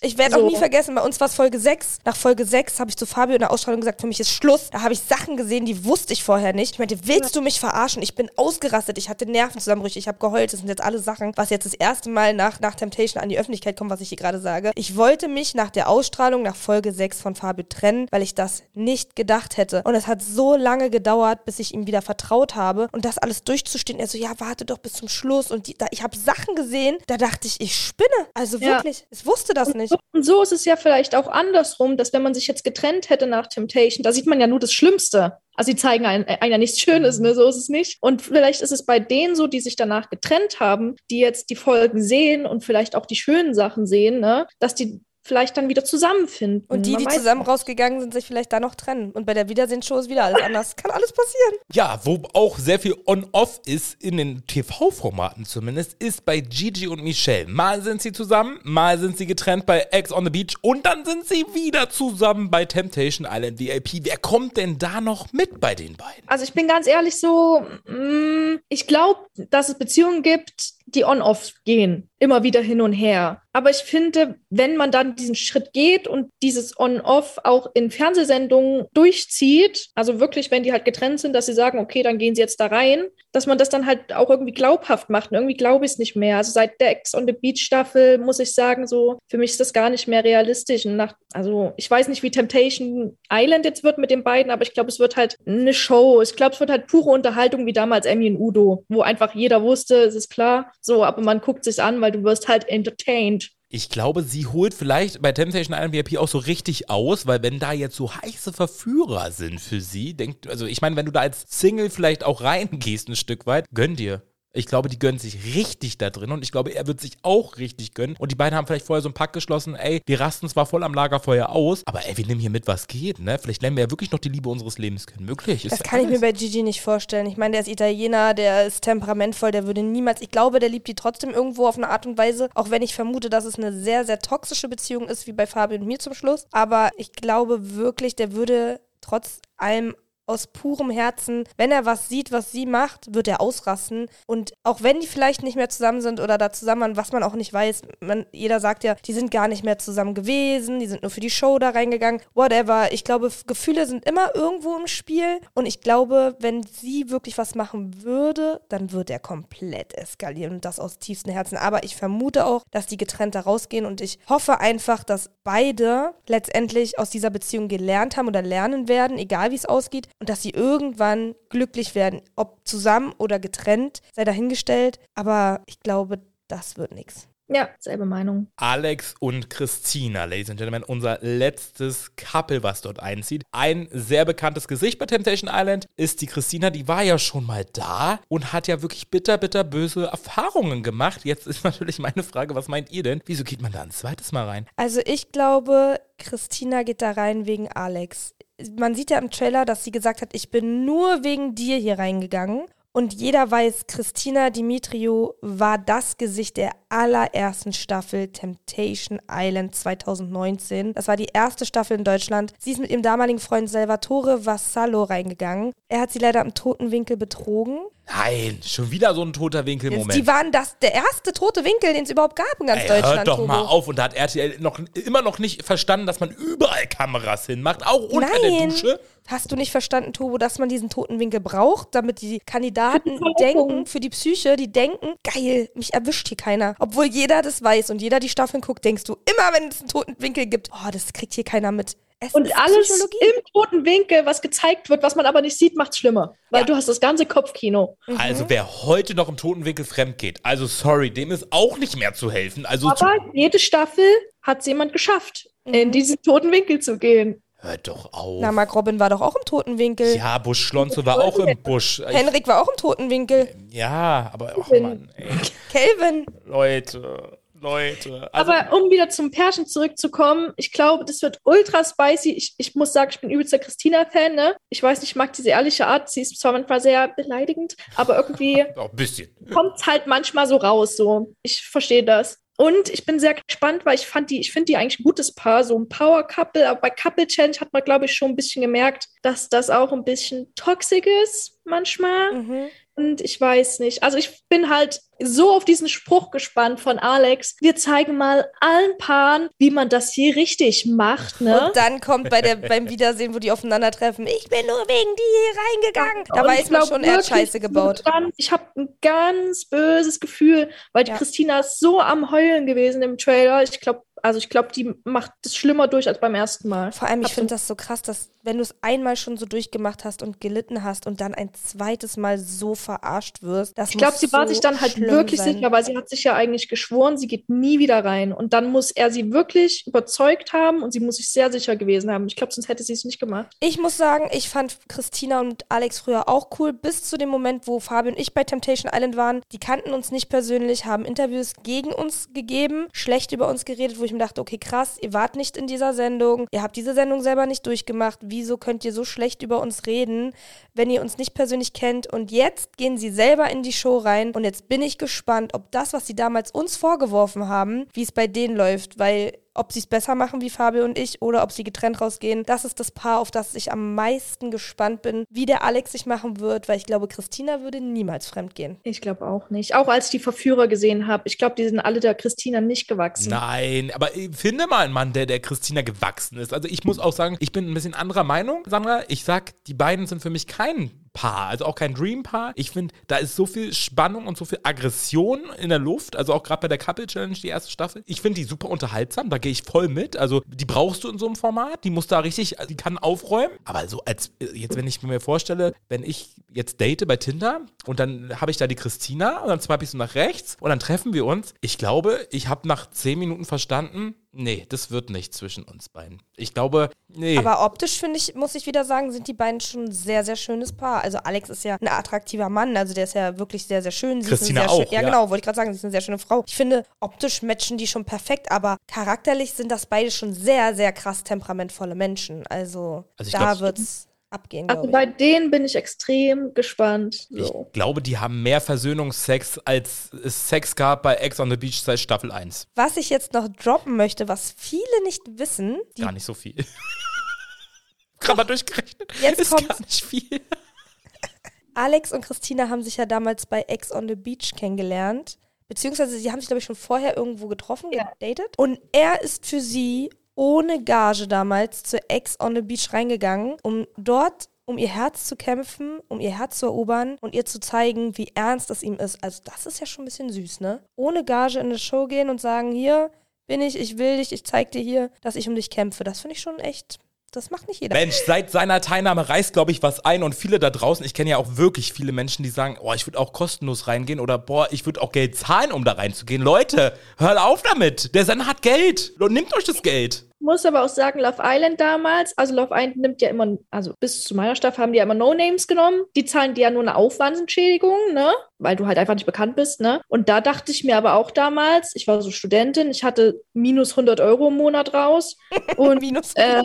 Ich 0.03 0.19
werde 0.19 0.35
So. 0.35 0.41
auch 0.41 0.51
nie 0.51 0.57
vergessen, 0.57 0.95
bei 0.95 1.03
uns 1.03 1.21
war 1.21 1.27
es 1.29 1.35
Folge 1.35 1.59
6. 1.59 1.99
Nach 2.05 2.17
Folge 2.17 2.45
6 2.45 2.81
habe 2.81 2.91
ich 2.91 2.97
zu 2.97 3.07
Fabio 3.07 3.35
in 3.35 3.41
der 3.41 3.51
Ausstrahlung 3.51 3.81
gesagt, 3.81 4.01
für 4.01 4.07
mich 4.07 4.21
ist 4.21 4.31
Schluss. 4.31 4.71
Da 4.71 4.83
habe 4.83 4.93
ich 4.95 5.01
Sachen 5.01 5.37
gesehen, 5.37 5.67
die 5.67 5.85
wusste 5.85 6.13
ich 6.13 6.23
vorher 6.25 6.53
nicht. 6.53 6.73
Ich 6.73 6.79
meinte, 6.79 6.99
willst 7.05 7.37
du 7.37 7.43
mich 7.43 7.61
verarschen? 7.61 8.03
Ich 8.03 8.15
bin 8.15 8.31
ausgerastet, 8.37 8.99
ich 8.99 9.09
hatte 9.09 9.27
Nervenzusammenbrüche, 9.27 9.99
ich 9.99 10.09
habe 10.09 10.19
geheult. 10.19 10.53
Das 10.53 10.61
sind 10.61 10.69
jetzt 10.69 10.83
alle 10.83 10.99
Sachen, 10.99 11.33
was 11.37 11.51
jetzt 11.51 11.67
das 11.67 11.75
erste 11.75 12.09
Mal 12.11 12.35
nach, 12.35 12.61
nach 12.61 12.75
Temptation 12.75 13.23
an 13.23 13.29
die 13.29 13.39
Öffentlichkeit 13.39 13.77
kommt, 13.77 13.91
was 13.91 14.01
ich 14.01 14.09
hier 14.09 14.19
gerade 14.19 14.41
sage. 14.41 14.73
Ich 14.75 14.97
wollte 14.97 15.29
mich 15.29 15.55
nach 15.55 15.71
der 15.71 15.89
Ausstrahlung, 15.89 16.43
nach 16.43 16.57
Folge 16.57 16.93
6 16.93 17.21
von 17.21 17.35
Fabio 17.35 17.65
trennen, 17.69 18.07
weil 18.11 18.23
ich 18.23 18.35
das 18.35 18.63
nicht 18.75 19.17
gedacht 19.17 19.57
hätte. 19.57 19.83
Und 19.85 19.95
es 19.95 20.07
hat 20.07 20.23
so 20.23 20.57
lange 20.57 20.91
gedauert, 20.91 21.45
bis 21.45 21.59
ich 21.59 21.75
ihm 21.75 21.87
wieder 21.87 22.03
vertraut 22.03 22.55
habe. 22.55 22.89
Und 22.93 23.05
das 23.05 23.19
alles 23.19 23.43
durchzustehen. 23.45 23.99
Er 23.99 24.07
so, 24.07 24.19
ja, 24.19 24.33
warte 24.39 24.65
doch 24.65 24.79
bis 24.79 24.95
zum 24.95 25.09
Schluss. 25.09 25.51
Und 25.51 25.67
die, 25.67 25.75
da, 25.75 25.87
ich 25.91 26.03
habe 26.03 26.17
Sachen 26.17 26.55
gesehen, 26.55 26.97
da 27.07 27.17
dachte 27.17 27.47
ich, 27.47 27.61
ich 27.61 27.75
spinne. 27.77 28.09
Also 28.35 28.46
Ja. 28.53 28.77
wirklich, 28.77 29.07
ich 29.11 29.27
wusste 29.27 29.55
das 29.55 29.75
nicht. 29.75 29.95
Und 30.13 30.25
so 30.25 30.43
ist 30.43 30.53
es 30.53 30.65
ja 30.65 30.77
vielleicht 30.77 31.15
auch 31.15 31.29
andersrum, 31.29 31.97
dass 31.97 32.13
wenn 32.13 32.23
man 32.23 32.35
sich 32.35 32.47
jetzt 32.47 32.65
getrennt 32.65 33.11
hätte 33.11 33.27
nach 33.27 33.47
Temptation, 33.47 34.03
da 34.03 34.13
sieht 34.13 34.27
man 34.27 34.41
ja 34.41 34.47
nur 34.47 34.59
das 34.59 34.73
Schlimmste. 34.73 35.39
Also 35.55 35.71
sie 35.71 35.77
zeigen 35.77 36.05
einem, 36.05 36.25
einem 36.27 36.53
ja 36.53 36.59
nichts 36.59 36.81
Schönes, 36.81 37.19
ne? 37.19 37.35
So 37.35 37.49
ist 37.49 37.57
es 37.57 37.69
nicht. 37.69 37.99
Und 38.01 38.23
vielleicht 38.23 38.61
ist 38.61 38.73
es 38.73 38.85
bei 38.85 38.99
denen 38.99 39.35
so, 39.35 39.47
die 39.47 39.61
sich 39.61 39.77
danach 39.77 40.11
getrennt 40.11 40.61
haben, 40.61 40.97
die 41.11 41.19
jetzt 41.19 41.49
die 41.51 41.57
Folgen 41.57 42.03
sehen 42.03 42.45
und 42.47 42.63
vielleicht 42.63 42.95
auch 42.95 43.07
die 43.07 43.17
schönen 43.17 43.55
Sachen 43.55 43.87
sehen, 43.87 44.21
ne? 44.21 44.47
Dass 44.59 44.75
die 44.75 45.01
vielleicht 45.27 45.57
dann 45.57 45.69
wieder 45.69 45.85
zusammenfinden. 45.85 46.65
Und 46.69 46.87
die, 46.87 46.93
Man 46.93 47.05
die 47.05 47.09
zusammen 47.09 47.41
nicht. 47.41 47.49
rausgegangen 47.49 48.01
sind, 48.01 48.15
sich 48.15 48.27
vielleicht 48.27 48.53
da 48.53 48.61
noch 48.61 48.75
trennen. 48.75 49.11
Und 49.13 49.27
bei 49.27 49.35
der 49.35 49.49
Wiedersehensshow 49.49 49.99
ist 49.99 50.09
wieder 50.09 50.25
alles 50.25 50.41
anders. 50.43 50.77
Kann 50.77 50.91
alles 50.91 51.13
passieren. 51.13 51.55
Ja, 51.73 52.01
wo 52.05 52.23
auch 52.33 52.59
sehr 52.59 52.79
viel 52.79 52.95
on-off 53.07 53.61
ist, 53.67 54.03
in 54.03 54.17
den 54.17 54.47
TV-Formaten 54.47 55.45
zumindest, 55.45 55.95
ist 55.99 56.25
bei 56.25 56.41
Gigi 56.41 56.87
und 56.87 57.03
Michelle. 57.03 57.47
Mal 57.49 57.83
sind 57.83 58.03
sie 58.03 58.13
zusammen, 58.13 58.61
mal 58.63 58.99
sind 58.99 59.19
sie 59.19 59.27
getrennt 59.27 59.67
bei 59.67 59.87
Ex 59.91 60.13
on 60.13 60.25
the 60.25 60.31
Beach 60.31 60.55
und 60.63 60.87
dann 60.87 61.05
sind 61.05 61.27
sie 61.27 61.45
wieder 61.53 61.91
zusammen 61.91 62.51
bei 62.51 62.65
Temptation 62.65 63.27
Island 63.31 63.59
VIP. 63.59 64.05
Wer 64.05 64.17
kommt 64.19 64.57
denn 64.57 64.79
da 64.79 65.01
noch 65.01 65.33
mit 65.33 65.61
bei 65.61 65.75
den 65.75 65.97
beiden? 65.97 66.23
Also 66.27 66.45
ich 66.45 66.53
bin 66.53 66.69
ganz 66.69 66.87
ehrlich 66.87 67.19
so, 67.19 67.65
mm, 67.87 68.57
ich 68.69 68.87
glaube, 68.87 69.21
dass 69.51 69.69
es 69.69 69.79
Beziehungen 69.79 70.23
gibt, 70.23 70.76
die 70.87 71.05
on-off 71.05 71.53
gehen, 71.65 72.09
immer 72.19 72.45
wieder 72.45 72.61
hin 72.61 72.81
und 72.81 72.93
her. 72.93 73.43
Aber 73.53 73.71
ich 73.71 73.79
finde, 73.79 74.37
wenn 74.51 74.77
man 74.77 74.91
dann 74.91 75.17
diesen 75.17 75.35
Schritt 75.35 75.73
geht 75.73 76.07
und 76.07 76.31
dieses 76.43 76.79
on-off 76.79 77.39
auch 77.43 77.71
in 77.75 77.91
Fernsehsendungen 77.91 78.87
durchzieht, 78.95 79.89
also 79.95 80.21
wirklich, 80.21 80.51
wenn 80.51 80.63
die 80.63 80.73
halt 80.73 80.85
getrennt 80.85 81.21
sind, 81.21 81.33
dass 81.33 81.47
sie 81.47 81.55
sagen, 81.55 81.79
okay, 81.79 82.03
dann 82.03 82.19
gehen 82.19 82.35
sie 82.35 82.41
jetzt 82.41 82.61
da 82.61 82.67
rein, 82.67 83.07
dass 83.33 83.47
man 83.47 83.59
das 83.59 83.69
dann 83.69 83.87
halt 83.87 84.13
auch 84.13 84.31
irgendwie 84.31 84.53
glaubhaft 84.53 85.11
macht. 85.11 85.31
Und 85.31 85.39
irgendwie 85.39 85.57
glaube 85.57 85.85
ich 85.87 85.93
es 85.93 85.99
nicht 85.99 86.17
mehr. 86.17 86.37
Also 86.37 86.53
seit 86.53 86.81
der 86.81 86.91
Ex 86.91 87.15
on 87.15 87.27
the 87.27 87.33
Beach 87.33 87.63
Staffel 87.63 88.19
muss 88.19 88.39
ich 88.39 88.55
sagen, 88.55 88.87
so 88.87 89.19
für 89.29 89.39
mich 89.39 89.53
ist 89.53 89.61
das 89.61 89.73
gar 89.73 89.91
nicht 89.91 90.07
mehr 90.07 90.23
realistisch. 90.23 90.87
Und 90.87 90.97
nach, 90.97 91.15
also 91.33 91.73
ich 91.77 91.91
weiß 91.91 92.09
nicht, 92.09 92.23
wie 92.23 92.31
Temptation 92.31 93.17
Island 93.31 93.65
jetzt 93.65 93.85
wird 93.85 93.99
mit 93.99 94.11
den 94.11 94.25
beiden, 94.25 94.51
aber 94.51 94.63
ich 94.63 94.75
glaube, 94.75 94.89
es 94.89 94.99
wird 94.99 95.17
halt 95.17 95.37
eine 95.47 95.75
Show. 95.75 96.23
Ich 96.23 96.37
glaube, 96.37 96.55
es 96.55 96.61
wird 96.61 96.71
halt 96.71 96.87
pure 96.87 97.11
Unterhaltung 97.11 97.67
wie 97.67 97.73
damals 97.73 98.07
Emmy 98.07 98.31
und 98.31 98.39
Udo, 98.41 98.85
wo 98.89 99.03
einfach 99.03 99.35
jeder 99.35 99.63
wusste, 99.63 99.97
es 99.97 100.15
ist 100.15 100.31
klar, 100.31 100.73
so, 100.81 101.05
aber 101.05 101.23
man 101.23 101.41
guckt 101.41 101.65
sich 101.65 101.83
an, 101.83 102.01
weil 102.01 102.13
du 102.13 102.23
wirst 102.23 102.49
halt 102.49 102.69
entertained. 102.69 103.51
Ich 103.69 103.89
glaube, 103.89 104.23
sie 104.23 104.47
holt 104.47 104.75
vielleicht 104.75 105.21
bei 105.21 105.33
Temptation 105.33 105.77
Island 105.77 105.93
VIP 105.93 106.19
auch 106.19 106.29
so 106.29 106.39
richtig 106.39 106.89
aus, 106.89 107.27
weil 107.27 107.43
wenn 107.43 107.59
da 107.59 107.73
jetzt 107.73 107.97
so 107.97 108.15
heiße 108.15 108.53
Verführer 108.53 109.33
sind 109.33 109.61
für 109.61 109.81
sie, 109.81 110.15
denkt, 110.15 110.49
also 110.49 110.67
ich 110.67 110.81
meine, 110.81 110.95
wenn 110.95 111.07
du 111.07 111.13
da 111.13 111.21
als 111.21 111.47
Single 111.49 111.91
vielleicht 111.91 112.23
auch 112.23 112.43
reingehst 112.43 113.09
ein 113.09 113.17
Stück 113.17 113.45
weit, 113.47 113.67
gönn 113.75 113.97
dir. 113.97 114.23
Ich 114.57 114.67
glaube, 114.67 114.89
die 114.89 114.99
gönnen 114.99 115.19
sich 115.19 115.55
richtig 115.55 115.99
da 115.99 116.11
drin 116.11 116.33
und 116.33 116.43
ich 116.43 116.51
glaube, 116.51 116.75
er 116.75 116.87
wird 116.87 117.01
sich 117.01 117.13
auch 117.23 117.59
richtig 117.59 117.95
gönnen. 117.95 118.17
Und 118.19 118.33
die 118.33 118.37
beiden 118.37 118.57
haben 118.57 118.67
vielleicht 118.67 118.87
vorher 118.87 119.03
so 119.03 119.09
einen 119.09 119.15
Pakt 119.15 119.35
geschlossen, 119.35 119.75
ey, 119.75 120.01
wir 120.07 120.21
rasten 120.21 120.49
zwar 120.49 120.67
voll 120.67 120.83
am 120.83 120.95
Lagerfeuer 120.95 121.51
aus, 121.51 121.83
aber 121.87 122.07
ey, 122.07 122.17
wir 122.17 122.27
nehmen 122.27 122.41
hier 122.41 122.51
mit, 122.51 122.67
was 122.67 122.87
geht, 122.87 123.19
ne? 123.19 123.39
Vielleicht 123.39 123.63
lernen 123.63 123.77
wir 123.77 123.85
ja 123.85 123.91
wirklich 123.91 124.13
noch 124.13 124.19
die 124.19 124.29
Liebe 124.29 124.49
unseres 124.49 124.79
Lebens 124.79 125.07
kennen. 125.07 125.27
Möglich. 125.27 125.65
Ist 125.65 125.73
Das 125.73 125.83
kann 125.83 126.01
ich 126.01 126.07
mir 126.07 126.13
alles. 126.13 126.21
bei 126.23 126.33
Gigi 126.33 126.63
nicht 126.63 126.81
vorstellen. 126.81 127.27
Ich 127.27 127.37
meine, 127.37 127.53
der 127.53 127.61
ist 127.61 127.69
Italiener, 127.69 128.33
der 128.35 128.67
ist 128.67 128.83
temperamentvoll, 128.83 129.51
der 129.51 129.67
würde 129.67 129.83
niemals. 129.83 130.21
Ich 130.23 130.31
glaube, 130.31 130.59
der 130.59 130.69
liebt 130.69 130.89
die 130.89 130.95
trotzdem 130.95 131.31
irgendwo 131.31 131.67
auf 131.67 131.77
eine 131.77 131.89
Art 131.91 132.07
und 132.07 132.17
Weise, 132.17 132.49
auch 132.55 132.71
wenn 132.71 132.83
ich 132.83 132.95
vermute, 132.95 133.29
dass 133.29 133.45
es 133.45 133.57
eine 133.57 133.73
sehr, 133.73 134.05
sehr 134.05 134.21
toxische 134.21 134.69
Beziehung 134.69 135.09
ist, 135.09 135.27
wie 135.27 135.33
bei 135.33 135.47
Fabio 135.47 135.79
und 135.79 135.87
mir 135.87 135.99
zum 135.99 136.15
Schluss. 136.15 136.47
Aber 136.51 136.91
ich 136.97 137.13
glaube 137.13 137.77
wirklich, 137.77 138.17
der 138.17 138.33
würde 138.33 138.81
trotz 139.01 139.41
allem 139.57 139.95
aus 140.27 140.47
purem 140.49 140.91
Herzen, 140.91 141.45
wenn 141.57 141.71
er 141.71 141.87
was 141.87 142.09
sieht, 142.09 142.33
was 142.33 142.53
sie 142.53 142.67
macht, 142.67 143.15
wird 143.15 143.29
er 143.29 143.41
ausrasten. 143.41 144.07
Und 144.27 144.53
auch 144.65 144.83
wenn 144.83 145.01
die 145.01 145.07
vielleicht 145.07 145.43
nicht 145.43 145.57
mehr 145.57 145.69
zusammen 145.69 146.01
sind 146.01 146.21
oder 146.21 146.39
da 146.39 146.53
zusammen 146.53 146.83
waren, 146.83 146.97
was 146.97 147.13
man 147.13 147.23
auch 147.23 147.35
nicht 147.35 147.53
weiß, 147.53 147.83
man, 148.01 148.27
jeder 148.33 148.61
sagt 148.61 148.85
ja, 148.85 148.95
die 148.95 149.13
sind 149.13 149.31
gar 149.31 149.49
nicht 149.49 149.65
mehr 149.65 149.79
zusammen 149.79 150.15
gewesen, 150.15 150.81
die 150.81 150.87
sind 150.87 151.03
nur 151.03 151.11
für 151.11 151.21
die 151.21 151.31
Show 151.31 151.59
da 151.59 151.71
reingegangen, 151.71 152.21
whatever. 152.35 152.93
Ich 152.93 153.05
glaube, 153.05 153.31
Gefühle 153.47 153.87
sind 153.87 154.05
immer 154.05 154.35
irgendwo 154.35 154.77
im 154.77 154.87
Spiel. 154.87 155.41
Und 155.55 155.67
ich 155.67 155.81
glaube, 155.81 156.37
wenn 156.41 156.65
sie 156.65 157.11
wirklich 157.11 157.39
was 157.39 157.55
machen 157.55 158.03
würde, 158.03 158.61
dann 158.69 158.93
wird 158.93 159.11
er 159.11 159.19
komplett 159.19 159.95
eskalieren 159.95 160.55
und 160.55 160.65
das 160.65 160.81
aus 160.81 160.99
tiefstem 160.99 161.33
Herzen. 161.33 161.57
Aber 161.57 161.85
ich 161.85 161.97
vermute 161.97 162.47
auch, 162.47 162.63
dass 162.71 162.87
die 162.87 162.97
getrennt 162.97 163.35
da 163.35 163.41
rausgehen 163.41 163.87
und 163.87 164.01
ich 164.01 164.19
hoffe 164.29 164.61
einfach, 164.61 165.05
dass 165.05 165.31
beide 165.45 166.15
letztendlich 166.27 166.99
aus 166.99 167.11
dieser 167.11 167.31
Beziehung 167.31 167.69
gelernt 167.69 168.17
haben 168.17 168.29
oder 168.29 168.43
lernen 168.43 168.89
werden, 168.89 169.19
egal 169.19 169.51
wie 169.51 169.57
es 169.57 169.67
ausgeht, 169.67 170.09
und 170.19 170.29
dass 170.29 170.43
sie 170.43 170.51
irgendwann 170.51 171.35
glücklich 171.49 171.95
werden, 171.95 172.23
ob 172.37 172.67
zusammen 172.67 173.15
oder 173.19 173.39
getrennt, 173.39 174.01
sei 174.15 174.25
dahingestellt. 174.25 174.99
Aber 175.15 175.63
ich 175.67 175.81
glaube, 175.81 176.21
das 176.49 176.77
wird 176.77 176.93
nichts. 176.93 177.29
Ja, 177.49 177.69
selbe 177.79 178.07
Meinung. 178.07 178.49
Alex 178.57 179.15
und 179.21 179.51
Christina, 179.51 180.25
Ladies 180.25 180.51
and 180.51 180.59
Gentlemen, 180.59 180.83
unser 180.83 181.19
letztes 181.21 182.17
Couple, 182.17 182.65
was 182.65 182.81
dort 182.81 182.99
einzieht. 183.01 183.45
Ein 183.53 183.89
sehr 183.93 184.25
bekanntes 184.25 184.67
Gesicht 184.67 184.99
bei 184.99 185.07
Temptation 185.07 185.49
Island 185.53 185.87
ist 185.97 186.23
die 186.23 186.27
Christina, 186.27 186.71
die 186.71 186.89
war 186.89 187.03
ja 187.03 187.19
schon 187.19 187.45
mal 187.45 187.65
da 187.73 188.19
und 188.29 188.53
hat 188.53 188.67
ja 188.67 188.83
wirklich 188.83 189.11
bitter, 189.11 189.39
bitter 189.39 189.63
böse 189.63 190.07
Erfahrungen 190.07 190.83
gemacht. 190.83 191.21
Jetzt 191.25 191.47
ist 191.47 191.63
natürlich 191.65 192.01
meine 192.01 192.25
Frage, 192.25 192.57
was 192.57 192.67
meint 192.67 192.91
ihr 192.91 193.05
denn? 193.05 193.23
Wieso 193.27 193.45
geht 193.45 193.63
man 193.63 193.71
da 193.71 193.83
ein 193.83 193.93
zweites 193.93 194.33
Mal 194.33 194.47
rein? 194.47 194.67
Also 194.75 195.01
ich 195.05 195.31
glaube, 195.31 196.01
Christina 196.19 196.83
geht 196.83 197.01
da 197.01 197.13
rein 197.13 197.47
wegen 197.47 197.71
Alex. 197.71 198.35
Man 198.77 198.95
sieht 198.95 199.11
ja 199.11 199.19
im 199.19 199.31
Trailer, 199.31 199.65
dass 199.65 199.85
sie 199.85 199.93
gesagt 199.93 200.23
hat, 200.23 200.31
ich 200.33 200.51
bin 200.51 200.85
nur 200.85 201.23
wegen 201.23 201.55
dir 201.55 201.77
hier 201.77 201.99
reingegangen. 201.99 202.65
Und 202.97 203.13
jeder 203.13 203.51
weiß, 203.51 203.89
Christina 203.89 204.49
Dimitriou 204.49 205.35
war 205.43 205.77
das 205.77 206.17
Gesicht 206.17 206.57
der 206.57 206.71
allerersten 206.89 207.75
Staffel 207.75 208.29
Temptation 208.29 209.21
Island 209.31 209.75
2019. 209.75 210.95
Das 210.95 211.07
war 211.07 211.17
die 211.17 211.29
erste 211.31 211.67
Staffel 211.67 211.99
in 211.99 212.05
Deutschland. 212.05 212.55
Sie 212.59 212.73
ist 212.73 212.81
mit 212.81 212.89
ihrem 212.89 213.03
damaligen 213.03 213.39
Freund 213.39 213.69
Salvatore 213.69 214.47
Vassallo 214.47 215.03
reingegangen. 215.03 215.75
Er 215.91 216.01
hat 216.01 216.11
sie 216.11 216.21
leider 216.21 216.41
im 216.41 216.55
toten 216.55 216.91
Winkel 216.91 217.19
betrogen. 217.19 217.81
Nein, 218.09 218.61
schon 218.65 218.91
wieder 218.91 219.15
so 219.15 219.23
ein 219.23 219.35
toter 219.35 219.67
Winkel-Moment. 219.67 220.15
Die 220.15 220.27
waren 220.27 220.51
das, 220.51 220.79
der 220.79 220.95
erste 220.95 221.35
tote 221.35 221.67
Winkel, 221.67 221.93
den 221.93 222.05
es 222.05 222.11
überhaupt 222.11 222.37
gab 222.37 222.61
in 222.61 222.67
ganz 222.67 222.83
Ey, 222.83 222.89
Deutschland. 222.89 223.17
hört 223.17 223.29
doch 223.29 223.37
Tobo. 223.37 223.49
mal 223.49 223.61
auf. 223.61 223.89
Und 223.89 223.99
da 223.99 224.05
hat 224.05 224.15
RTL 224.15 224.57
noch, 224.61 224.79
immer 224.95 225.21
noch 225.21 225.39
nicht 225.39 225.65
verstanden, 225.65 226.07
dass 226.07 226.21
man 226.21 226.31
überall 226.31 226.87
Kameras 226.87 227.45
hinmacht, 227.45 227.87
auch 227.87 228.09
unter 228.09 228.41
der 228.41 228.51
Nein. 228.51 228.71
Dusche. 228.71 229.01
Hast 229.29 229.51
du 229.51 229.57
nicht 229.57 229.71
verstanden, 229.73 230.13
Tobo, 230.13 230.39
dass 230.39 230.59
man 230.59 230.69
diesen 230.69 230.89
toten 230.89 231.19
Winkel 231.19 231.41
braucht, 231.41 231.95
damit 231.95 232.21
die 232.21 232.41
Kandidaten 232.41 233.19
Für 233.19 233.25
die 233.25 233.35
denken, 233.43 233.87
für 233.87 234.01
die 234.01 234.11
Psyche, 234.11 234.57
die 234.57 234.71
denken, 234.71 235.15
geil, 235.25 235.69
mich 235.75 235.95
erwischt 235.95 236.29
hier 236.29 236.37
keiner. 236.37 236.75
Obwohl 236.79 237.07
jeder 237.07 237.43
das 237.43 237.63
weiß 237.63 237.91
und 237.91 238.01
jeder 238.01 238.21
die 238.21 238.29
Staffeln 238.29 238.61
guckt, 238.61 238.85
denkst 238.85 239.05
du 239.05 239.15
immer, 239.29 239.53
wenn 239.53 239.69
es 239.69 239.81
einen 239.81 239.89
toten 239.89 240.17
Winkel 240.19 240.47
gibt, 240.47 240.71
oh, 240.73 240.91
das 240.93 241.13
kriegt 241.13 241.35
hier 241.35 241.45
keiner 241.45 241.73
mit. 241.73 241.97
Es 242.19 242.33
Und 242.35 242.47
ist 242.47 242.57
alles 242.57 242.89
im 243.21 243.43
toten 243.53 243.85
Winkel, 243.85 244.25
was 244.25 244.41
gezeigt 244.41 244.89
wird, 244.89 245.03
was 245.03 245.17
man 245.17 245.27
aber 245.27 245.43
nicht 245.43 245.59
sieht, 245.59 245.77
macht's 245.77 245.99
schlimmer. 245.99 246.35
Weil 246.51 246.61
Ja. 246.63 246.67
du 246.67 246.75
hast 246.75 246.89
das 246.89 246.99
ganze 246.99 247.27
Kopfkino. 247.27 247.99
Also 248.17 248.47
wer 248.49 248.85
heute 248.87 249.15
noch 249.15 249.29
im 249.29 249.37
toten 249.37 249.67
Winkel 249.67 249.85
fremd 249.85 250.17
geht, 250.17 250.41
also 250.43 250.67
sorry, 250.67 251.11
dem 251.11 251.31
ist 251.31 251.49
auch 251.51 251.77
nicht 251.77 251.97
mehr 251.99 252.15
zu 252.15 252.31
helfen. 252.31 252.65
Also 252.65 252.91
zu, 252.91 253.05
Aber 253.05 253.19
jede 253.35 253.59
Staffel 253.59 254.07
hat 254.41 254.61
es 254.61 254.67
jemand 254.67 254.95
geschafft, 254.95 255.51
in 255.65 255.91
diesen 255.93 256.17
toten 256.23 256.51
Winkel 256.53 256.79
zu 256.79 256.99
gehen. 256.99 257.43
Hört 257.67 257.89
doch 257.89 258.13
auf. 258.13 258.41
Na, 258.41 258.53
Mark 258.53 258.75
Robin 258.75 258.99
war 258.99 259.11
doch 259.11 259.21
auch 259.21 259.37
im 259.37 259.45
toten 259.45 259.79
Winkel. 259.79 260.17
ja, 260.17 260.39
Busch 260.39 260.65
Schlonzo 260.65 261.05
war 261.05 261.19
auch 261.23 261.39
im 261.39 261.57
Busch. 261.63 262.01
Ich, 262.01 262.15
Henrik 262.15 262.47
war 262.47 262.63
auch 262.63 262.69
im 262.69 262.77
toten 262.77 263.11
Winkel. 263.11 263.49
ja, 263.71 264.31
aber 264.33 264.55
oh 264.57 264.81
Mann, 264.81 265.11
ey, 265.17 265.29
Kelvin. 265.71 266.27
Leute, 266.45 267.39
Leute. 267.61 268.29
Also, 268.33 268.53
Aber 268.53 268.77
um 268.77 268.91
wieder 268.91 269.09
zum 269.09 269.31
Pärchen 269.31 269.67
zurückzukommen, 269.67 270.53
ich 270.57 270.73
glaube, 270.73 271.05
das 271.05 271.23
wird 271.23 271.41
ultra 271.45 271.85
spicy. 271.85 272.33
Ich, 272.33 272.55
ich 272.59 272.75
muss 272.75 272.93
sagen, 272.93 273.11
ich 273.13 273.21
bin 273.21 273.31
übelster 273.31 273.59
Christina-Fan, 273.59 274.35
ne? 274.35 274.57
Ich 274.69 274.83
weiß 274.83 275.01
nicht, 275.01 275.11
ich 275.11 275.17
mag 275.17 275.33
diese 275.33 275.51
ehrliche 275.51 275.87
Art. 275.87 276.11
Sie 276.11 276.21
ist 276.21 276.39
zwar 276.39 276.53
manchmal 276.53 276.81
sehr 276.81 277.09
beleidigend, 277.09 277.77
aber 277.95 278.17
irgendwie 278.17 278.65
auch 278.77 278.91
ein 278.91 278.97
bisschen. 278.97 279.35
kommt 279.53 279.77
es 279.77 279.87
halt 279.87 280.07
manchmal 280.07 280.47
so 280.47 280.57
raus. 280.57 280.97
So. 280.97 281.33
Ich 281.43 281.63
verstehe 281.67 282.05
das. 282.05 282.39
Und 282.57 282.89
ich 282.89 283.05
bin 283.05 283.21
sehr 283.21 283.35
gespannt, 283.35 283.85
weil 283.85 283.97
ich 283.97 284.07
fand 284.07 284.31
die, 284.31 284.41
ich 284.41 284.53
finde 284.53 284.67
die 284.67 284.77
eigentlich 284.77 285.01
ein 285.01 285.05
gutes 285.05 285.35
Paar, 285.35 285.63
so 285.63 285.79
ein 285.79 285.89
Power-Couple. 285.89 286.69
Aber 286.69 286.81
bei 286.81 286.91
Couple 286.91 287.27
Change 287.27 287.61
hat 287.61 287.73
man, 287.73 287.83
glaube 287.85 288.07
ich, 288.07 288.15
schon 288.15 288.31
ein 288.31 288.37
bisschen 288.37 288.63
gemerkt, 288.63 289.09
dass 289.23 289.49
das 289.49 289.69
auch 289.69 289.93
ein 289.93 290.05
bisschen 290.05 290.53
toxisch 290.55 291.07
ist 291.23 291.59
manchmal. 291.65 292.33
Mhm. 292.33 292.69
Und 292.99 293.21
ich 293.21 293.39
weiß 293.39 293.81
nicht. 293.81 294.03
Also 294.03 294.17
ich 294.17 294.43
bin 294.49 294.71
halt 294.71 295.03
so 295.19 295.51
auf 295.51 295.67
diesen 295.67 295.89
Spruch 295.89 296.31
gespannt 296.31 296.81
von 296.81 296.99
Alex. 296.99 297.55
Wir 297.61 297.77
zeigen 297.77 298.17
mal 298.17 298.51
allen 298.61 298.97
Paaren, 298.99 299.51
wie 299.59 299.71
man 299.71 299.91
das 299.91 300.13
hier 300.13 300.35
richtig 300.35 300.87
macht, 300.87 301.43
ne? 301.43 301.67
Und 301.67 301.77
dann 301.77 302.01
kommt 302.01 302.31
bei 302.31 302.41
der, 302.41 302.57
beim 302.57 302.89
Wiedersehen, 302.89 303.35
wo 303.35 303.39
die 303.39 303.53
aufeinandertreffen, 303.53 304.27
ich 304.27 304.49
bin 304.49 304.67
nur 304.67 304.79
wegen 304.89 305.15
die 305.15 305.23
hier 305.23 305.63
reingegangen. 305.63 306.25
Da 306.35 306.45
weiß 306.45 306.65
ich 306.65 306.71
man 306.71 306.87
schon, 306.87 307.05
er 307.05 307.13
wirklich, 307.13 307.27
Scheiße 307.27 307.61
gebaut. 307.61 308.03
Dann, 308.07 308.33
ich 308.39 308.51
habe 308.51 308.65
ein 308.77 308.89
ganz 309.03 309.67
böses 309.67 310.19
Gefühl, 310.19 310.71
weil 310.93 311.05
die 311.05 311.11
Ja. 311.11 311.19
Christina 311.19 311.61
ist 311.61 311.79
so 311.79 312.01
am 312.01 312.31
Heulen 312.31 312.67
gewesen 312.67 313.03
im 313.03 313.19
Trailer. 313.19 313.63
Ich 313.63 313.79
glaube, 313.81 314.03
also 314.27 314.41
ich 314.41 314.49
glaube, 314.49 314.71
die 314.75 314.93
macht 315.05 315.31
das 315.43 315.55
schlimmer 315.55 315.87
durch 315.87 316.09
als 316.09 316.19
beim 316.19 316.35
ersten 316.35 316.69
Mal. 316.69 316.91
Vor 316.91 317.07
allem, 317.07 317.23
ich 317.23 317.33
finde 317.33 317.55
das 317.55 317.69
so 317.69 317.77
krass, 317.77 318.03
dass 318.03 318.31
wenn 318.43 318.57
du 318.57 318.63
es 318.63 318.75
einmal 318.81 319.17
schon 319.17 319.37
so 319.37 319.45
durchgemacht 319.45 320.05
hast 320.05 320.23
und 320.23 320.41
gelitten 320.41 320.83
hast 320.85 321.07
und 321.07 321.21
dann 321.21 321.35
ein 321.35 321.51
zweites 321.53 322.17
Mal 322.17 322.39
so 322.39 322.75
verarscht 322.75 323.43
wirst, 323.43 323.77
das 323.77 323.91
Ich 323.91 323.99
glaube, 323.99 324.17
sie 324.17 324.33
war 324.33 324.47
so 324.47 324.53
sich 324.53 324.61
dann 324.61 324.81
halt 324.81 325.01
wirklich 325.01 325.41
sein. 325.41 325.55
sicher, 325.55 325.73
weil 325.73 325.85
sie 325.85 325.97
hat 325.97 326.09
sich 326.09 326.25
ja 326.25 326.35
eigentlich 326.35 326.69
geschworen, 326.69 327.19
sie 327.19 327.27
geht 327.27 327.49
nie 327.49 327.79
wieder 327.79 328.05
rein. 328.05 328.33
Und 328.33 328.53
dann 328.53 328.71
muss 328.71 328.93
er 328.93 329.11
sie 329.11 329.33
wirklich 329.33 329.85
überzeugt 329.87 330.53
haben 330.53 330.83
und 330.83 330.93
sie 330.93 331.01
muss 331.01 331.17
sich 331.17 331.31
sehr 331.31 331.51
sicher 331.51 331.77
gewesen 331.77 332.11
haben. 332.11 332.27
Ich 332.27 332.37
glaube, 332.37 332.53
sonst 332.53 332.69
hätte 332.69 332.85
sie 332.85 332.93
es 332.93 333.05
nicht 333.05 333.19
gemacht. 333.19 333.49
Ich 333.61 333.79
muss 333.79 333.97
sagen, 333.97 334.29
ich 334.33 334.49
fand 334.49 334.79
Christina 334.89 335.41
und 335.41 335.65
Alex 335.69 335.99
früher 335.99 336.29
auch 336.29 336.49
cool, 336.59 336.73
bis 336.73 337.03
zu 337.03 337.19
dem 337.19 337.29
Moment, 337.29 337.67
wo 337.67 337.81
Fabi 337.81 338.11
und 338.11 338.19
ich 338.19 338.33
bei 338.33 338.45
Temptation 338.45 338.91
Island 338.95 339.17
waren. 339.17 339.41
Die 339.53 339.59
kannten 339.59 339.93
uns 339.93 340.13
nicht 340.13 340.29
persönlich, 340.29 340.85
haben 340.85 341.05
Interviews 341.05 341.55
gegen 341.65 341.93
uns 341.93 342.29
gegeben, 342.33 342.87
schlecht 342.93 343.33
über 343.33 343.49
uns 343.49 343.65
geredet, 343.65 343.99
wo 343.99 344.05
ich 344.05 344.13
mir 344.17 344.25
dachte, 344.25 344.41
okay, 344.41 344.59
krass, 344.59 344.99
ihr 345.01 345.13
wart 345.13 345.37
nicht 345.37 345.57
in 345.57 345.67
dieser 345.67 345.95
Sendung, 345.95 346.47
ihr 346.51 346.63
habt 346.63 346.77
diese 346.77 346.95
Sendung 346.95 347.23
selber 347.23 347.47
nicht 347.47 347.67
durchgemacht. 347.67 348.19
Wieso 348.23 348.57
könnt 348.57 348.85
ihr 348.85 348.93
so 348.93 349.05
schlecht 349.05 349.43
über 349.43 349.61
uns 349.61 349.87
reden, 349.87 350.33
wenn 350.75 350.91
ihr 350.91 351.01
uns 351.01 351.19
nicht 351.19 351.35
persönlich 351.35 351.73
kennt? 351.73 352.13
Und 352.13 352.31
jetzt 352.31 352.77
gehen 352.77 352.99
sie 352.99 353.11
selber 353.11 353.51
in 353.51 353.63
die 353.63 353.73
Show 353.73 353.99
rein 353.99 354.33
und 354.33 354.45
jetzt 354.45 354.69
bin 354.69 354.83
ich 354.83 354.99
gespannt, 354.99 355.55
ob 355.55 355.71
das, 355.71 355.93
was 355.93 356.07
sie 356.07 356.17
damals 356.17 356.51
uns 356.51 356.77
vorgeworfen 356.77 357.49
haben, 357.49 357.87
wie 357.93 358.03
es 358.03 358.13
bei 358.13 358.27
denen 358.27 358.57
läuft, 358.57 358.99
weil 358.99 359.33
ob 359.57 359.73
sie 359.73 359.81
es 359.81 359.87
besser 359.87 360.15
machen 360.15 360.41
wie 360.41 360.51
Fabio 360.51 360.85
und 360.85 360.99
ich 360.99 361.23
oder 361.23 361.43
ob 361.43 361.53
sie 361.53 361.65
getrennt 361.65 362.01
rausgehen. 362.01 362.45
Das 362.45 362.65
ist 362.65 362.81
das 362.81 362.91
Paar, 362.91 363.21
auf 363.21 363.31
das 363.31 363.55
ich 363.55 363.73
am 363.73 363.95
meisten 363.95 364.51
gespannt 364.51 365.03
bin, 365.03 365.25
wie 365.31 365.47
der 365.47 365.63
Alex 365.63 365.93
sich 365.93 366.07
machen 366.07 366.41
wird, 366.41 366.69
weil 366.69 366.77
ich 366.77 366.87
glaube, 366.87 367.09
Christina 367.09 367.63
würde 367.63 367.81
niemals 367.81 368.27
fremd 368.27 368.55
gehen. 368.55 368.79
Ich 368.83 369.01
glaube 369.01 369.27
auch 369.27 369.51
nicht. 369.51 369.75
Auch 369.75 369.89
als 369.89 370.07
ich 370.07 370.11
die 370.13 370.19
Verführer 370.19 370.69
gesehen 370.69 371.07
habe, 371.07 371.23
ich 371.27 371.39
glaube, 371.39 371.55
die 371.57 371.69
sind 371.69 371.81
alle 371.81 372.01
der 372.01 372.15
Christina 372.15 372.61
nicht 372.61 372.89
gewachsen. 372.89 373.31
Nein, 373.31 373.91
aber 373.95 374.15
ich 374.17 374.35
finde 374.37 374.67
mal 374.67 374.85
einen 374.85 374.93
Mann, 374.93 375.13
der 375.13 375.27
der 375.27 375.41
Christina 375.41 375.83
gewachsen 375.83 376.39
ist. 376.39 376.53
Also 376.53 376.69
ich 376.69 376.85
muss 376.85 376.99
auch 376.99 377.13
sagen, 377.13 377.37
ich 377.41 377.53
bin 377.53 377.69
ein 377.69 377.75
bisschen 377.75 377.95
anderer 377.95 378.25
Meinung, 378.25 378.65
Sandra. 378.67 379.03
Ich 379.09 379.25
sag, 379.25 379.53
die 379.65 379.75
beiden 379.75 380.07
sind 380.07 380.23
für 380.23 380.31
mich 380.31 380.47
kein 380.47 380.91
Paar, 381.17 381.47
also 381.47 381.65
auch 381.65 381.75
kein 381.75 381.95
Dream-Paar. 381.95 382.53
Ich 382.57 382.73
finde, 382.73 382.95
da 383.07 383.17
ist 383.17 383.37
so 383.37 383.47
viel 383.47 383.73
Spannung 383.73 384.27
und 384.27 384.37
so 384.37 384.45
viel 384.45 384.61
Aggression 384.63 385.41
in 385.59 385.71
der 385.71 385.79
Luft, 385.79 386.15
also 386.15 386.35
auch 386.35 386.43
gerade 386.43 386.61
bei 386.61 386.69
der 386.69 386.77
Couple 386.77 387.07
Challenge, 387.07 387.35
die 387.35 387.49
erste 387.49 387.71
Staffel. 387.71 388.03
Ich 388.05 388.21
finde 388.21 388.41
die 388.41 388.45
super 388.45 388.69
unterhaltsam, 388.69 389.31
da 389.31 389.39
gehe 389.39 389.51
ich 389.51 389.63
voll 389.63 389.89
mit. 389.89 390.19
Also 390.19 390.43
die 390.47 390.67
brauchst 390.67 391.05
du 391.05 391.09
in 391.09 391.19
so 391.19 391.25
einem 391.25 391.37
Format, 391.37 391.85
die 391.85 391.91
muss 391.91 392.07
da 392.07 392.19
richtig, 392.19 392.57
die 392.69 392.77
kann 392.77 392.99
aufräumen. 392.99 393.57
Aber 393.65 393.89
so 393.89 394.03
als, 394.05 394.31
jetzt 394.53 394.77
wenn 394.77 394.87
ich 394.87 395.03
mir 395.03 395.21
vorstelle, 395.21 395.73
wenn 395.89 396.03
ich 396.03 396.35
jetzt 396.53 396.81
date 396.81 397.09
bei 397.09 397.17
Tinder 397.17 397.63
und 397.87 397.99
dann 397.99 398.39
habe 398.39 398.51
ich 398.51 398.59
da 398.59 398.67
die 398.67 398.75
Christina 398.75 399.41
und 399.41 399.49
dann 399.49 399.61
swipe 399.61 399.85
ich 399.85 399.91
so 399.91 399.97
nach 399.97 400.15
rechts 400.15 400.59
und 400.61 400.69
dann 400.69 400.79
treffen 400.79 401.15
wir 401.15 401.25
uns. 401.25 401.55
Ich 401.63 401.79
glaube, 401.79 402.27
ich 402.31 402.49
habe 402.49 402.69
nach 402.69 402.91
zehn 402.91 403.19
Minuten 403.19 403.47
verstanden, 403.47 404.15
nee, 404.37 404.67
das 404.69 404.91
wird 404.91 405.11
nicht 405.11 405.35
zwischen 405.35 405.65
uns 405.65 405.89
beiden. 405.89 406.23
Ich 406.37 406.55
glaube, 406.55 406.91
nee. 407.09 407.39
Aber 407.39 407.65
optisch 407.65 407.99
finde 407.99 408.19
ich, 408.19 408.35
muss 408.35 408.55
ich 408.55 408.67
wieder 408.67 408.85
sagen, 408.85 409.11
sind 409.11 409.27
die 409.27 409.33
beiden 409.33 409.61
schon 409.61 409.85
ein 409.85 409.93
sehr, 409.93 410.25
sehr 410.25 410.37
schönes 410.37 410.73
Paar. 410.73 411.03
Also 411.03 411.19
Alex 411.19 411.49
ist 411.49 411.65
ja 411.65 411.77
ein 411.81 411.89
attraktiver 411.89 412.49
Mann, 412.49 412.77
also 412.77 412.95
der 412.95 413.05
ist 413.05 413.15
ja 413.15 413.39
wirklich 413.39 413.67
sehr, 413.67 413.83
sehr 413.83 413.91
schön. 413.91 414.23
Sie 414.23 414.29
Christina 414.29 414.63
sehr 414.63 414.71
auch, 414.71 414.83
schön, 414.83 414.93
ja, 414.93 415.01
ja. 415.01 415.09
genau, 415.09 415.31
wollte 415.31 415.41
ich 415.41 415.45
gerade 415.45 415.57
sagen, 415.57 415.73
sie 415.73 415.79
ist 415.79 415.85
eine 415.85 415.93
sehr 415.93 416.01
schöne 416.01 416.19
Frau. 416.19 416.45
Ich 416.47 416.55
finde, 416.55 416.85
optisch 417.01 417.43
matchen 417.43 417.79
die 417.79 417.87
schon 417.87 418.05
perfekt, 418.05 418.51
aber 418.53 418.77
charakterlich 418.87 419.53
sind 419.53 419.71
das 419.71 419.87
beide 419.87 420.11
schon 420.11 420.33
sehr, 420.33 420.75
sehr 420.75 420.93
krass 420.93 421.25
temperamentvolle 421.25 421.95
Menschen. 421.95 422.47
Also, 422.49 423.05
Also 423.17 423.31
da 423.33 423.39
glaub, 423.39 423.61
wird's 423.61 424.06
abgehen, 424.31 424.69
Also 424.69 424.91
bei 424.91 425.05
ich. 425.05 425.17
denen 425.17 425.51
bin 425.51 425.65
ich 425.65 425.77
extrem 425.77 426.53
gespannt. 426.55 427.27
Ich 427.31 427.47
So. 427.47 427.71
glaube, 427.73 428.03
die 428.03 428.19
haben 428.19 428.43
mehr 428.43 428.61
Versöhnungsex, 428.61 429.59
als 429.65 430.11
es 430.25 430.49
Sex 430.49 430.75
gab 430.77 431.03
bei 431.03 431.15
Ex 431.17 431.39
on 431.41 431.51
the 431.51 431.57
Beach 431.57 431.81
seit 431.83 431.99
Staffel 432.01 432.31
1. 432.33 432.67
Was 432.75 432.97
ich 432.97 433.11
jetzt 433.11 433.33
noch 433.33 433.49
droppen 433.49 433.97
möchte, 433.97 434.29
was 434.29 434.53
viele 434.57 434.83
nicht 435.05 435.23
wissen, 435.39 435.79
die 435.97 436.03
Gar 436.03 436.13
nicht 436.13 436.25
so 436.25 436.35
viel. 436.35 436.55
Gerade 438.21 438.37
mal 438.39 438.45
durchgerechnet. 438.45 439.13
Jetzt 439.21 439.41
ist 439.41 439.51
kommt's. 439.51 439.69
gar 439.69 439.81
nicht 439.81 440.05
viel. 440.05 440.41
Alex 441.75 442.13
und 442.13 442.23
Christina 442.25 442.69
haben 442.71 442.83
sich 442.83 442.97
ja 442.97 443.05
damals 443.07 443.47
bei 443.47 443.63
Ex 443.63 443.93
on 443.93 444.09
the 444.09 444.15
Beach 444.17 444.53
kennengelernt. 444.57 445.39
Beziehungsweise 445.69 446.19
sie 446.19 446.31
haben 446.33 446.41
sich, 446.41 446.47
glaube 446.49 446.59
ich, 446.61 446.65
schon 446.65 446.77
vorher 446.77 447.17
irgendwo 447.17 447.49
getroffen, 447.49 447.91
Ja. 447.93 448.11
gedatet. 448.19 448.55
Und 448.57 448.79
er 448.93 449.21
ist 449.23 449.47
für 449.47 449.61
sie 449.61 450.11
ohne 450.37 450.85
Gage 450.85 451.27
damals 451.27 451.83
zu 451.83 451.99
Ex 452.09 452.39
on 452.39 452.55
the 452.55 452.63
Beach 452.63 452.93
reingegangen, 452.93 453.57
um 453.63 453.87
dort 453.97 454.49
um 454.67 454.79
ihr 454.79 454.89
Herz 454.89 455.25
zu 455.27 455.37
kämpfen, 455.37 456.01
um 456.09 456.21
ihr 456.21 456.37
Herz 456.37 456.59
zu 456.59 456.67
erobern 456.67 457.19
und 457.21 457.35
ihr 457.35 457.45
zu 457.45 457.61
zeigen, 457.61 458.19
wie 458.19 458.33
ernst 458.35 458.71
es 458.71 458.83
ihm 458.83 458.97
ist. 458.97 459.23
Also 459.23 459.43
das 459.45 459.65
ist 459.65 459.81
ja 459.81 459.87
schon 459.87 460.03
ein 460.03 460.07
bisschen 460.07 460.31
süß, 460.31 460.61
ne? 460.61 460.83
Ohne 460.97 461.25
Gage 461.25 461.61
in 461.61 461.67
eine 461.67 461.79
Show 461.79 462.07
gehen 462.07 462.31
und 462.31 462.41
sagen, 462.41 462.73
hier 462.73 463.11
bin 463.47 463.61
ich, 463.61 463.79
ich 463.79 463.97
will 463.97 464.17
dich, 464.17 464.33
ich 464.33 464.45
zeig 464.45 464.73
dir 464.73 464.83
hier, 464.83 465.11
dass 465.23 465.37
ich 465.37 465.49
um 465.49 465.55
dich 465.55 465.71
kämpfe. 465.71 466.03
Das 466.03 466.21
finde 466.21 466.35
ich 466.35 466.43
schon 466.43 466.59
echt, 466.59 466.99
das 467.33 467.51
macht 467.51 467.69
nicht 467.69 467.81
jeder. 467.81 467.95
Mensch, 467.95 468.17
seit 468.27 468.51
seiner 468.51 468.81
Teilnahme 468.81 469.29
reißt, 469.29 469.53
glaube 469.53 469.71
ich, 469.71 469.83
was 469.83 470.05
ein 470.05 470.23
und 470.23 470.35
viele 470.35 470.59
da 470.59 470.71
draußen, 470.71 471.05
ich 471.05 471.15
kenne 471.15 471.31
ja 471.31 471.37
auch 471.37 471.57
wirklich 471.57 471.93
viele 471.93 472.13
Menschen, 472.13 472.43
die 472.43 472.49
sagen, 472.49 472.79
oh, 472.81 472.93
ich 472.95 473.07
würde 473.07 473.19
auch 473.19 473.33
kostenlos 473.33 473.87
reingehen 473.87 474.21
oder 474.21 474.39
boah, 474.39 474.69
ich 474.71 474.87
würde 474.87 475.03
auch 475.03 475.13
Geld 475.13 475.37
zahlen, 475.37 475.73
um 475.73 475.85
da 475.85 475.93
reinzugehen. 475.93 476.43
Leute, 476.43 476.99
hört 477.19 477.39
auf 477.39 477.63
damit. 477.63 478.15
Der 478.15 478.25
Sender 478.25 478.47
hat 478.47 478.63
Geld. 478.63 479.13
Nehmt 479.19 479.55
euch 479.55 479.65
das 479.65 479.83
Geld. 479.83 480.25
Muss 480.39 480.67
aber 480.67 480.85
auch 480.85 480.89
sagen, 480.89 481.19
Love 481.21 481.43
Island 481.43 481.81
damals, 481.81 482.37
also 482.37 482.55
Love 482.55 482.75
Island 482.75 482.99
nimmt 482.99 483.23
ja 483.23 483.31
immer, 483.31 483.57
also 483.71 483.95
bis 484.01 484.23
zu 484.23 484.35
meiner 484.35 484.55
Staffel 484.55 484.83
haben 484.83 484.93
die 484.93 484.99
ja 484.99 485.05
immer 485.05 485.15
No-Names 485.15 485.67
genommen. 485.67 486.03
Die 486.15 486.25
zahlen 486.25 486.55
dir 486.55 486.63
ja 486.63 486.71
nur 486.71 486.83
eine 486.83 486.95
Aufwandsentschädigung, 486.95 488.13
ne? 488.13 488.33
Weil 488.59 488.77
du 488.77 488.87
halt 488.87 488.99
einfach 488.99 489.15
nicht 489.15 489.27
bekannt 489.27 489.57
bist, 489.57 489.81
ne? 489.81 490.01
Und 490.09 490.29
da 490.29 490.41
dachte 490.41 490.73
ich 490.73 490.85
mir 490.85 490.97
aber 490.97 491.15
auch 491.15 491.31
damals, 491.31 491.95
ich 491.95 492.07
war 492.07 492.21
so 492.21 492.31
Studentin, 492.31 492.91
ich 492.91 493.03
hatte 493.03 493.41
minus 493.55 493.93
100 493.93 494.21
Euro 494.21 494.49
im 494.49 494.57
Monat 494.57 494.93
raus. 494.93 495.37
Und 495.77 496.01
Minus 496.01 496.35
äh, 496.35 496.63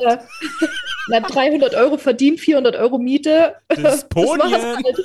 Na, 1.07 1.19
300 1.21 1.73
Euro 1.75 1.97
verdient, 1.97 2.39
400 2.39 2.75
Euro 2.75 2.97
Miete. 2.97 3.55
Disponien. 3.75 4.51
halt. 4.51 4.99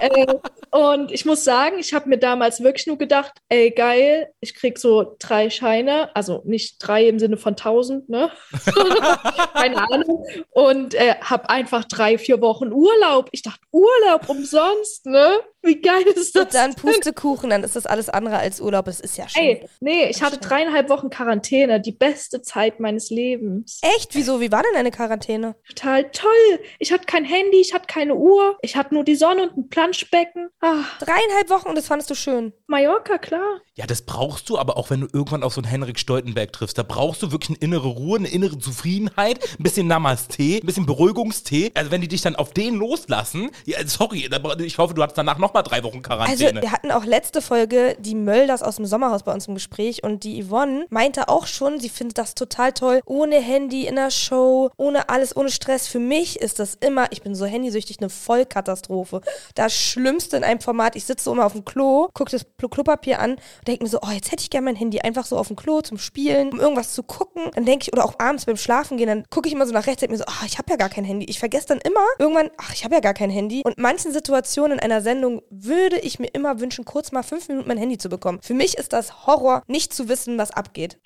äh, 0.00 0.34
und 0.72 1.12
ich 1.12 1.24
muss 1.24 1.44
sagen, 1.44 1.78
ich 1.78 1.92
habe 1.92 2.08
mir 2.08 2.18
damals 2.18 2.62
wirklich 2.62 2.86
nur 2.86 2.96
gedacht, 2.98 3.32
ey, 3.48 3.70
geil, 3.70 4.32
ich 4.40 4.54
krieg 4.54 4.78
so 4.78 5.16
drei 5.18 5.50
Scheine, 5.50 6.14
also 6.16 6.42
nicht 6.44 6.76
drei 6.78 7.06
im 7.08 7.18
Sinne 7.18 7.36
von 7.36 7.52
1000, 7.52 7.91
ne? 8.08 8.30
Keine 9.54 9.90
Ahnung. 9.90 10.24
Und 10.50 10.94
äh, 10.94 11.16
habe 11.20 11.48
einfach 11.50 11.84
drei, 11.84 12.18
vier 12.18 12.40
Wochen 12.40 12.72
Urlaub. 12.72 13.28
Ich 13.32 13.42
dachte, 13.42 13.60
Urlaub 13.70 14.28
umsonst, 14.28 15.06
ne? 15.06 15.40
Wie 15.62 15.80
geil 15.80 16.02
ist 16.02 16.34
das? 16.34 16.44
Und 16.46 16.54
dann 16.54 16.74
Pustekuchen, 16.74 17.50
dann 17.50 17.62
ist 17.62 17.76
das 17.76 17.86
alles 17.86 18.08
andere 18.08 18.38
als 18.38 18.60
Urlaub. 18.60 18.88
Es 18.88 19.00
ist 19.00 19.16
ja 19.16 19.28
schön. 19.28 19.42
Ey, 19.42 19.68
nee, 19.80 20.06
ich 20.10 20.22
hatte 20.22 20.38
dreieinhalb 20.38 20.88
Wochen 20.88 21.08
Quarantäne, 21.08 21.80
die 21.80 21.92
beste 21.92 22.42
Zeit 22.42 22.80
meines 22.80 23.10
Lebens. 23.10 23.78
Echt? 23.96 24.14
Wieso? 24.14 24.40
Wie 24.40 24.50
war 24.50 24.62
denn 24.62 24.74
deine 24.74 24.90
Quarantäne? 24.90 25.54
Total 25.68 26.10
toll. 26.10 26.60
Ich 26.78 26.92
hatte 26.92 27.04
kein 27.06 27.24
Handy, 27.24 27.60
ich 27.60 27.74
hatte 27.74 27.86
keine 27.86 28.14
Uhr, 28.16 28.58
ich 28.62 28.76
hatte 28.76 28.94
nur 28.94 29.04
die 29.04 29.14
Sonne 29.14 29.42
und 29.50 29.56
ein 29.56 29.68
Planschbecken. 29.68 30.48
Ah, 30.60 30.82
Dreieinhalb 30.98 31.50
Wochen 31.50 31.68
und 31.68 31.76
das 31.76 31.86
fandest 31.86 32.10
du 32.10 32.14
schön. 32.14 32.52
Mallorca, 32.66 33.18
klar. 33.18 33.60
Ja, 33.74 33.86
das 33.86 34.02
brauchst 34.02 34.48
du, 34.48 34.58
aber 34.58 34.76
auch 34.76 34.90
wenn 34.90 35.00
du 35.00 35.06
irgendwann 35.12 35.42
auf 35.42 35.54
so 35.54 35.60
einen 35.60 35.68
Henrik 35.70 35.98
Stoltenberg 35.98 36.52
triffst, 36.52 36.76
da 36.76 36.82
brauchst 36.82 37.22
du 37.22 37.30
wirklich 37.32 37.50
eine 37.50 37.58
innere 37.58 37.88
Ruhe, 37.88 38.18
eine 38.18 38.28
innere 38.28 38.58
Zufriedenheit, 38.58 39.38
ein 39.58 39.62
bisschen 39.62 39.86
Namaste, 39.86 40.42
ein 40.42 40.66
bisschen 40.66 40.86
Beruhigungstee. 40.86 41.70
Also 41.74 41.90
wenn 41.90 42.00
die 42.00 42.08
dich 42.08 42.20
dann 42.22 42.36
auf 42.36 42.52
den 42.52 42.74
loslassen, 42.74 43.50
ja, 43.64 43.78
sorry, 43.86 44.28
ich 44.58 44.78
hoffe, 44.78 44.94
du 44.94 45.02
hattest 45.02 45.18
danach 45.18 45.38
nochmal 45.52 45.62
drei 45.62 45.82
Wochen 45.82 45.96
Also 45.98 46.08
Quarantäne. 46.08 46.62
wir 46.62 46.72
hatten 46.72 46.90
auch 46.90 47.04
letzte 47.04 47.42
Folge 47.42 47.96
die 47.98 48.14
Mölders 48.14 48.62
aus 48.62 48.76
dem 48.76 48.86
Sommerhaus 48.86 49.22
bei 49.22 49.32
uns 49.32 49.46
im 49.46 49.54
Gespräch 49.54 50.02
und 50.02 50.24
die 50.24 50.42
Yvonne 50.44 50.86
meinte 50.90 51.28
auch 51.28 51.46
schon, 51.46 51.78
sie 51.80 51.88
findet 51.88 52.18
das 52.18 52.34
total 52.34 52.72
toll. 52.72 53.00
Ohne 53.06 53.36
Handy 53.40 53.86
in 53.86 53.96
der 53.96 54.10
Show, 54.10 54.70
ohne 54.76 55.08
alles, 55.08 55.36
ohne 55.36 55.50
Stress. 55.50 55.86
Für 55.88 55.98
mich 55.98 56.40
ist 56.40 56.58
das 56.58 56.74
immer, 56.80 57.10
ich 57.12 57.22
bin 57.22 57.34
so 57.34 57.44
handysüchtig, 57.44 57.98
eine 58.00 58.08
Vollkatastrophe. 58.10 59.20
Das 59.54 59.74
Schlimmste 59.74 60.36
in 60.36 60.44
einem 60.44 60.60
Format, 60.60 60.96
ich 60.96 61.04
sitze 61.04 61.24
so 61.24 61.32
immer 61.32 61.46
auf 61.46 61.52
dem 61.52 61.64
Klo, 61.64 62.08
gucke 62.14 62.30
das 62.30 62.46
Klo- 62.58 62.68
Klopapier 62.68 63.18
an 63.20 63.32
und 63.32 63.68
denke 63.68 63.84
mir 63.84 63.90
so, 63.90 63.98
oh, 64.02 64.10
jetzt 64.12 64.32
hätte 64.32 64.42
ich 64.42 64.50
gerne 64.50 64.64
mein 64.64 64.76
Handy 64.76 65.00
einfach 65.00 65.26
so 65.26 65.36
auf 65.36 65.48
dem 65.48 65.56
Klo 65.56 65.80
zum 65.82 65.98
Spielen, 65.98 66.52
um 66.52 66.60
irgendwas 66.60 66.94
zu 66.94 67.02
gucken. 67.02 67.42
Dann 67.54 67.64
denke 67.66 67.84
ich, 67.86 67.92
oder 67.92 68.04
auch 68.04 68.14
abends 68.18 68.46
beim 68.46 68.56
Schlafen 68.56 68.96
gehen, 68.96 69.08
dann 69.08 69.24
gucke 69.30 69.48
ich 69.48 69.54
immer 69.54 69.66
so 69.66 69.72
nach 69.72 69.86
rechts, 69.86 70.00
denke 70.00 70.12
mir 70.14 70.18
so, 70.18 70.24
oh, 70.26 70.46
ich 70.46 70.58
habe 70.58 70.70
ja 70.70 70.76
gar 70.76 70.88
kein 70.88 71.04
Handy. 71.04 71.26
Ich 71.26 71.38
vergesse 71.38 71.66
dann 71.68 71.78
immer 71.80 72.00
irgendwann, 72.18 72.50
ach, 72.56 72.72
ich 72.72 72.84
habe 72.84 72.94
ja 72.94 73.00
gar 73.00 73.14
kein 73.14 73.30
Handy. 73.30 73.62
Und 73.64 73.78
manchen 73.78 74.12
Situationen 74.12 74.78
in 74.78 74.84
einer 74.84 75.02
Sendung 75.02 75.41
würde 75.50 75.98
ich 75.98 76.18
mir 76.18 76.28
immer 76.28 76.60
wünschen, 76.60 76.84
kurz 76.84 77.12
mal 77.12 77.22
fünf 77.22 77.48
Minuten 77.48 77.68
mein 77.68 77.78
Handy 77.78 77.98
zu 77.98 78.08
bekommen. 78.08 78.40
Für 78.42 78.54
mich 78.54 78.76
ist 78.78 78.92
das 78.92 79.26
Horror, 79.26 79.62
nicht 79.66 79.92
zu 79.92 80.08
wissen, 80.08 80.38
was 80.38 80.50
abgeht. 80.50 80.98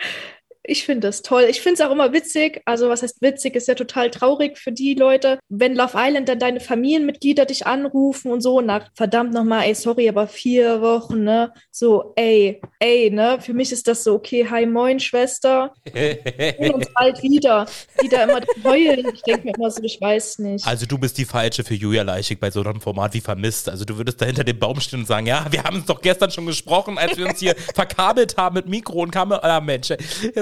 Ich 0.68 0.84
finde 0.84 1.08
das 1.08 1.22
toll. 1.22 1.46
Ich 1.48 1.60
finde 1.60 1.80
es 1.80 1.88
auch 1.88 1.92
immer 1.92 2.12
witzig. 2.12 2.60
Also, 2.64 2.88
was 2.88 3.02
heißt 3.02 3.22
witzig? 3.22 3.54
Ist 3.54 3.68
ja 3.68 3.74
total 3.74 4.10
traurig 4.10 4.58
für 4.58 4.72
die 4.72 4.94
Leute, 4.94 5.38
wenn 5.48 5.74
Love 5.74 5.92
Island 5.94 6.28
dann 6.28 6.38
deine 6.38 6.60
Familienmitglieder 6.60 7.44
dich 7.44 7.66
anrufen 7.66 8.32
und 8.32 8.40
so. 8.40 8.60
Na, 8.60 8.86
verdammt 8.94 9.32
nochmal, 9.32 9.66
ey, 9.66 9.74
sorry, 9.74 10.08
aber 10.08 10.26
vier 10.26 10.80
Wochen, 10.80 11.22
ne? 11.24 11.52
So, 11.70 12.12
ey, 12.16 12.60
ey, 12.80 13.10
ne? 13.10 13.38
Für 13.40 13.54
mich 13.54 13.70
ist 13.70 13.86
das 13.86 14.02
so, 14.02 14.14
okay, 14.14 14.46
hi, 14.48 14.66
moin, 14.66 14.98
Schwester. 14.98 15.72
Wir 15.92 16.18
sehen 16.58 16.74
uns 16.74 16.86
bald 16.94 17.22
wieder. 17.22 17.66
Die 18.02 18.08
da 18.08 18.24
immer 18.24 18.40
heulen. 18.64 19.06
Ich 19.14 19.22
denke 19.22 19.46
mir 19.46 19.54
immer 19.56 19.70
so, 19.70 19.82
ich 19.82 20.00
weiß 20.00 20.40
nicht. 20.40 20.66
Also 20.66 20.86
du 20.86 20.98
bist 20.98 21.16
die 21.18 21.24
Falsche 21.24 21.64
für 21.64 21.74
Julia 21.74 22.02
Leichig 22.02 22.40
bei 22.40 22.50
so 22.50 22.62
einem 22.62 22.80
Format 22.80 23.14
wie 23.14 23.20
Vermisst. 23.20 23.68
Also 23.68 23.84
du 23.84 23.96
würdest 23.96 24.20
da 24.20 24.26
hinter 24.26 24.44
dem 24.44 24.58
Baum 24.58 24.80
stehen 24.80 25.00
und 25.00 25.06
sagen, 25.06 25.26
ja, 25.26 25.46
wir 25.50 25.62
haben 25.62 25.76
uns 25.76 25.86
doch 25.86 26.00
gestern 26.00 26.30
schon 26.30 26.46
gesprochen, 26.46 26.98
als 26.98 27.16
wir 27.16 27.26
uns 27.26 27.38
hier 27.38 27.54
verkabelt 27.74 28.36
haben 28.36 28.54
mit 28.54 28.66
Mikro 28.68 29.02
und 29.02 29.10
Kamera. 29.10 29.40
Ah, 29.42 29.60
Mensch, 29.60 29.90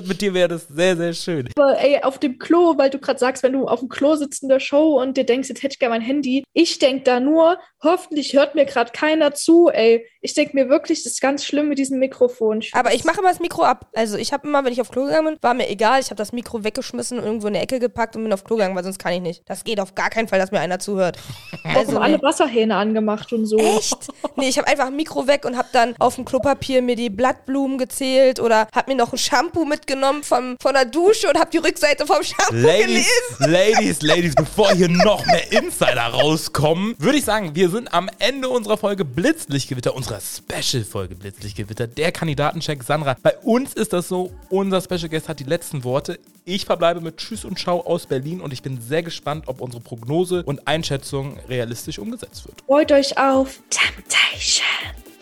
mit 0.06 0.13
dir 0.20 0.34
wäre 0.34 0.48
das 0.48 0.68
sehr, 0.68 0.96
sehr 0.96 1.12
schön. 1.12 1.48
Aber 1.56 1.78
ey, 1.80 2.02
auf 2.02 2.18
dem 2.18 2.38
Klo, 2.38 2.76
weil 2.76 2.90
du 2.90 2.98
gerade 2.98 3.18
sagst, 3.18 3.42
wenn 3.42 3.52
du 3.52 3.66
auf 3.66 3.80
dem 3.80 3.88
Klo 3.88 4.16
sitzt 4.16 4.42
in 4.42 4.48
der 4.48 4.60
Show 4.60 5.00
und 5.00 5.16
dir 5.16 5.24
denkst, 5.24 5.48
jetzt 5.48 5.62
hätte 5.62 5.74
ich 5.74 5.78
gerne 5.78 5.94
mein 5.94 6.02
Handy. 6.02 6.44
Ich 6.52 6.78
denke 6.78 7.04
da 7.04 7.20
nur, 7.20 7.58
hoffentlich 7.82 8.34
hört 8.34 8.54
mir 8.54 8.64
gerade 8.64 8.92
keiner 8.92 9.34
zu, 9.34 9.68
ey. 9.68 10.06
Ich 10.24 10.32
denke 10.32 10.56
mir 10.56 10.70
wirklich, 10.70 11.04
das 11.04 11.12
ist 11.12 11.20
ganz 11.20 11.44
schlimm 11.44 11.68
mit 11.68 11.78
diesem 11.78 11.98
Mikrofon. 11.98 12.62
Aber 12.72 12.94
ich 12.94 13.04
mache 13.04 13.20
immer 13.20 13.28
das 13.28 13.40
Mikro 13.40 13.62
ab. 13.62 13.88
Also 13.94 14.16
ich 14.16 14.32
habe 14.32 14.48
immer, 14.48 14.64
wenn 14.64 14.72
ich 14.72 14.80
auf 14.80 14.90
Klo 14.90 15.04
gegangen 15.04 15.26
bin, 15.34 15.38
war 15.42 15.52
mir 15.52 15.68
egal. 15.68 16.00
Ich 16.00 16.06
habe 16.06 16.16
das 16.16 16.32
Mikro 16.32 16.64
weggeschmissen 16.64 17.18
und 17.18 17.24
irgendwo 17.24 17.46
in 17.46 17.54
eine 17.54 17.62
Ecke 17.62 17.78
gepackt 17.78 18.16
und 18.16 18.22
bin 18.22 18.32
auf 18.32 18.42
Klo 18.42 18.56
gegangen, 18.56 18.74
weil 18.74 18.84
sonst 18.84 18.98
kann 18.98 19.12
ich 19.12 19.20
nicht. 19.20 19.42
Das 19.44 19.64
geht 19.64 19.80
auf 19.80 19.94
gar 19.94 20.08
keinen 20.08 20.26
Fall, 20.26 20.38
dass 20.38 20.50
mir 20.50 20.60
einer 20.60 20.78
zuhört. 20.78 21.18
also 21.64 21.78
Also 21.78 21.98
alle 21.98 22.16
nee. 22.16 22.22
Wasserhähne 22.22 22.74
angemacht 22.74 23.34
und 23.34 23.44
so. 23.44 23.58
Echt? 23.58 24.08
Nee, 24.36 24.48
ich 24.48 24.56
habe 24.56 24.66
einfach 24.66 24.86
ein 24.86 24.96
Mikro 24.96 25.26
weg 25.26 25.44
und 25.44 25.58
habe 25.58 25.68
dann 25.72 25.94
auf 25.98 26.14
dem 26.14 26.24
Klopapier 26.24 26.80
mir 26.80 26.96
die 26.96 27.10
Blattblumen 27.10 27.76
gezählt 27.76 28.40
oder 28.40 28.66
habe 28.74 28.92
mir 28.92 28.96
noch 28.96 29.12
ein 29.12 29.18
Shampoo 29.18 29.66
mitgenommen 29.66 30.22
vom, 30.22 30.56
von 30.58 30.72
der 30.72 30.86
Dusche 30.86 31.28
und 31.28 31.38
habe 31.38 31.50
die 31.50 31.58
Rückseite 31.58 32.06
vom 32.06 32.22
Shampoo 32.22 32.54
Ladies, 32.54 33.06
gelesen. 33.38 33.52
Ladies, 33.52 34.02
Ladies, 34.02 34.34
bevor 34.34 34.72
hier 34.72 34.88
noch 34.88 35.24
mehr 35.26 35.52
Insider 35.52 36.06
rauskommen, 36.06 36.94
würde 36.98 37.18
ich 37.18 37.24
sagen, 37.24 37.54
wir 37.54 37.68
sind 37.68 37.92
am 37.92 38.08
Ende 38.18 38.48
unserer 38.48 38.78
Folge 38.78 39.04
Blitzlichtgewitter, 39.04 39.94
unserer 40.14 40.20
Special-Folge 40.20 41.14
Blitzlichtgewitter, 41.14 41.86
der 41.86 42.12
Kandidatencheck 42.12 42.82
Sandra. 42.82 43.16
Bei 43.22 43.36
uns 43.38 43.74
ist 43.74 43.92
das 43.92 44.08
so, 44.08 44.32
unser 44.48 44.80
Special 44.80 45.08
Guest 45.08 45.28
hat 45.28 45.40
die 45.40 45.44
letzten 45.44 45.84
Worte. 45.84 46.18
Ich 46.44 46.66
verbleibe 46.66 47.00
mit 47.00 47.16
Tschüss 47.16 47.44
und 47.44 47.58
Ciao 47.58 47.80
aus 47.80 48.06
Berlin 48.06 48.40
und 48.40 48.52
ich 48.52 48.62
bin 48.62 48.80
sehr 48.80 49.02
gespannt, 49.02 49.44
ob 49.46 49.60
unsere 49.60 49.82
Prognose 49.82 50.42
und 50.44 50.66
Einschätzung 50.66 51.38
realistisch 51.48 51.98
umgesetzt 51.98 52.46
wird. 52.46 52.62
Freut 52.66 52.92
euch 52.92 53.16
auf 53.18 53.60
Temptation 53.70 54.64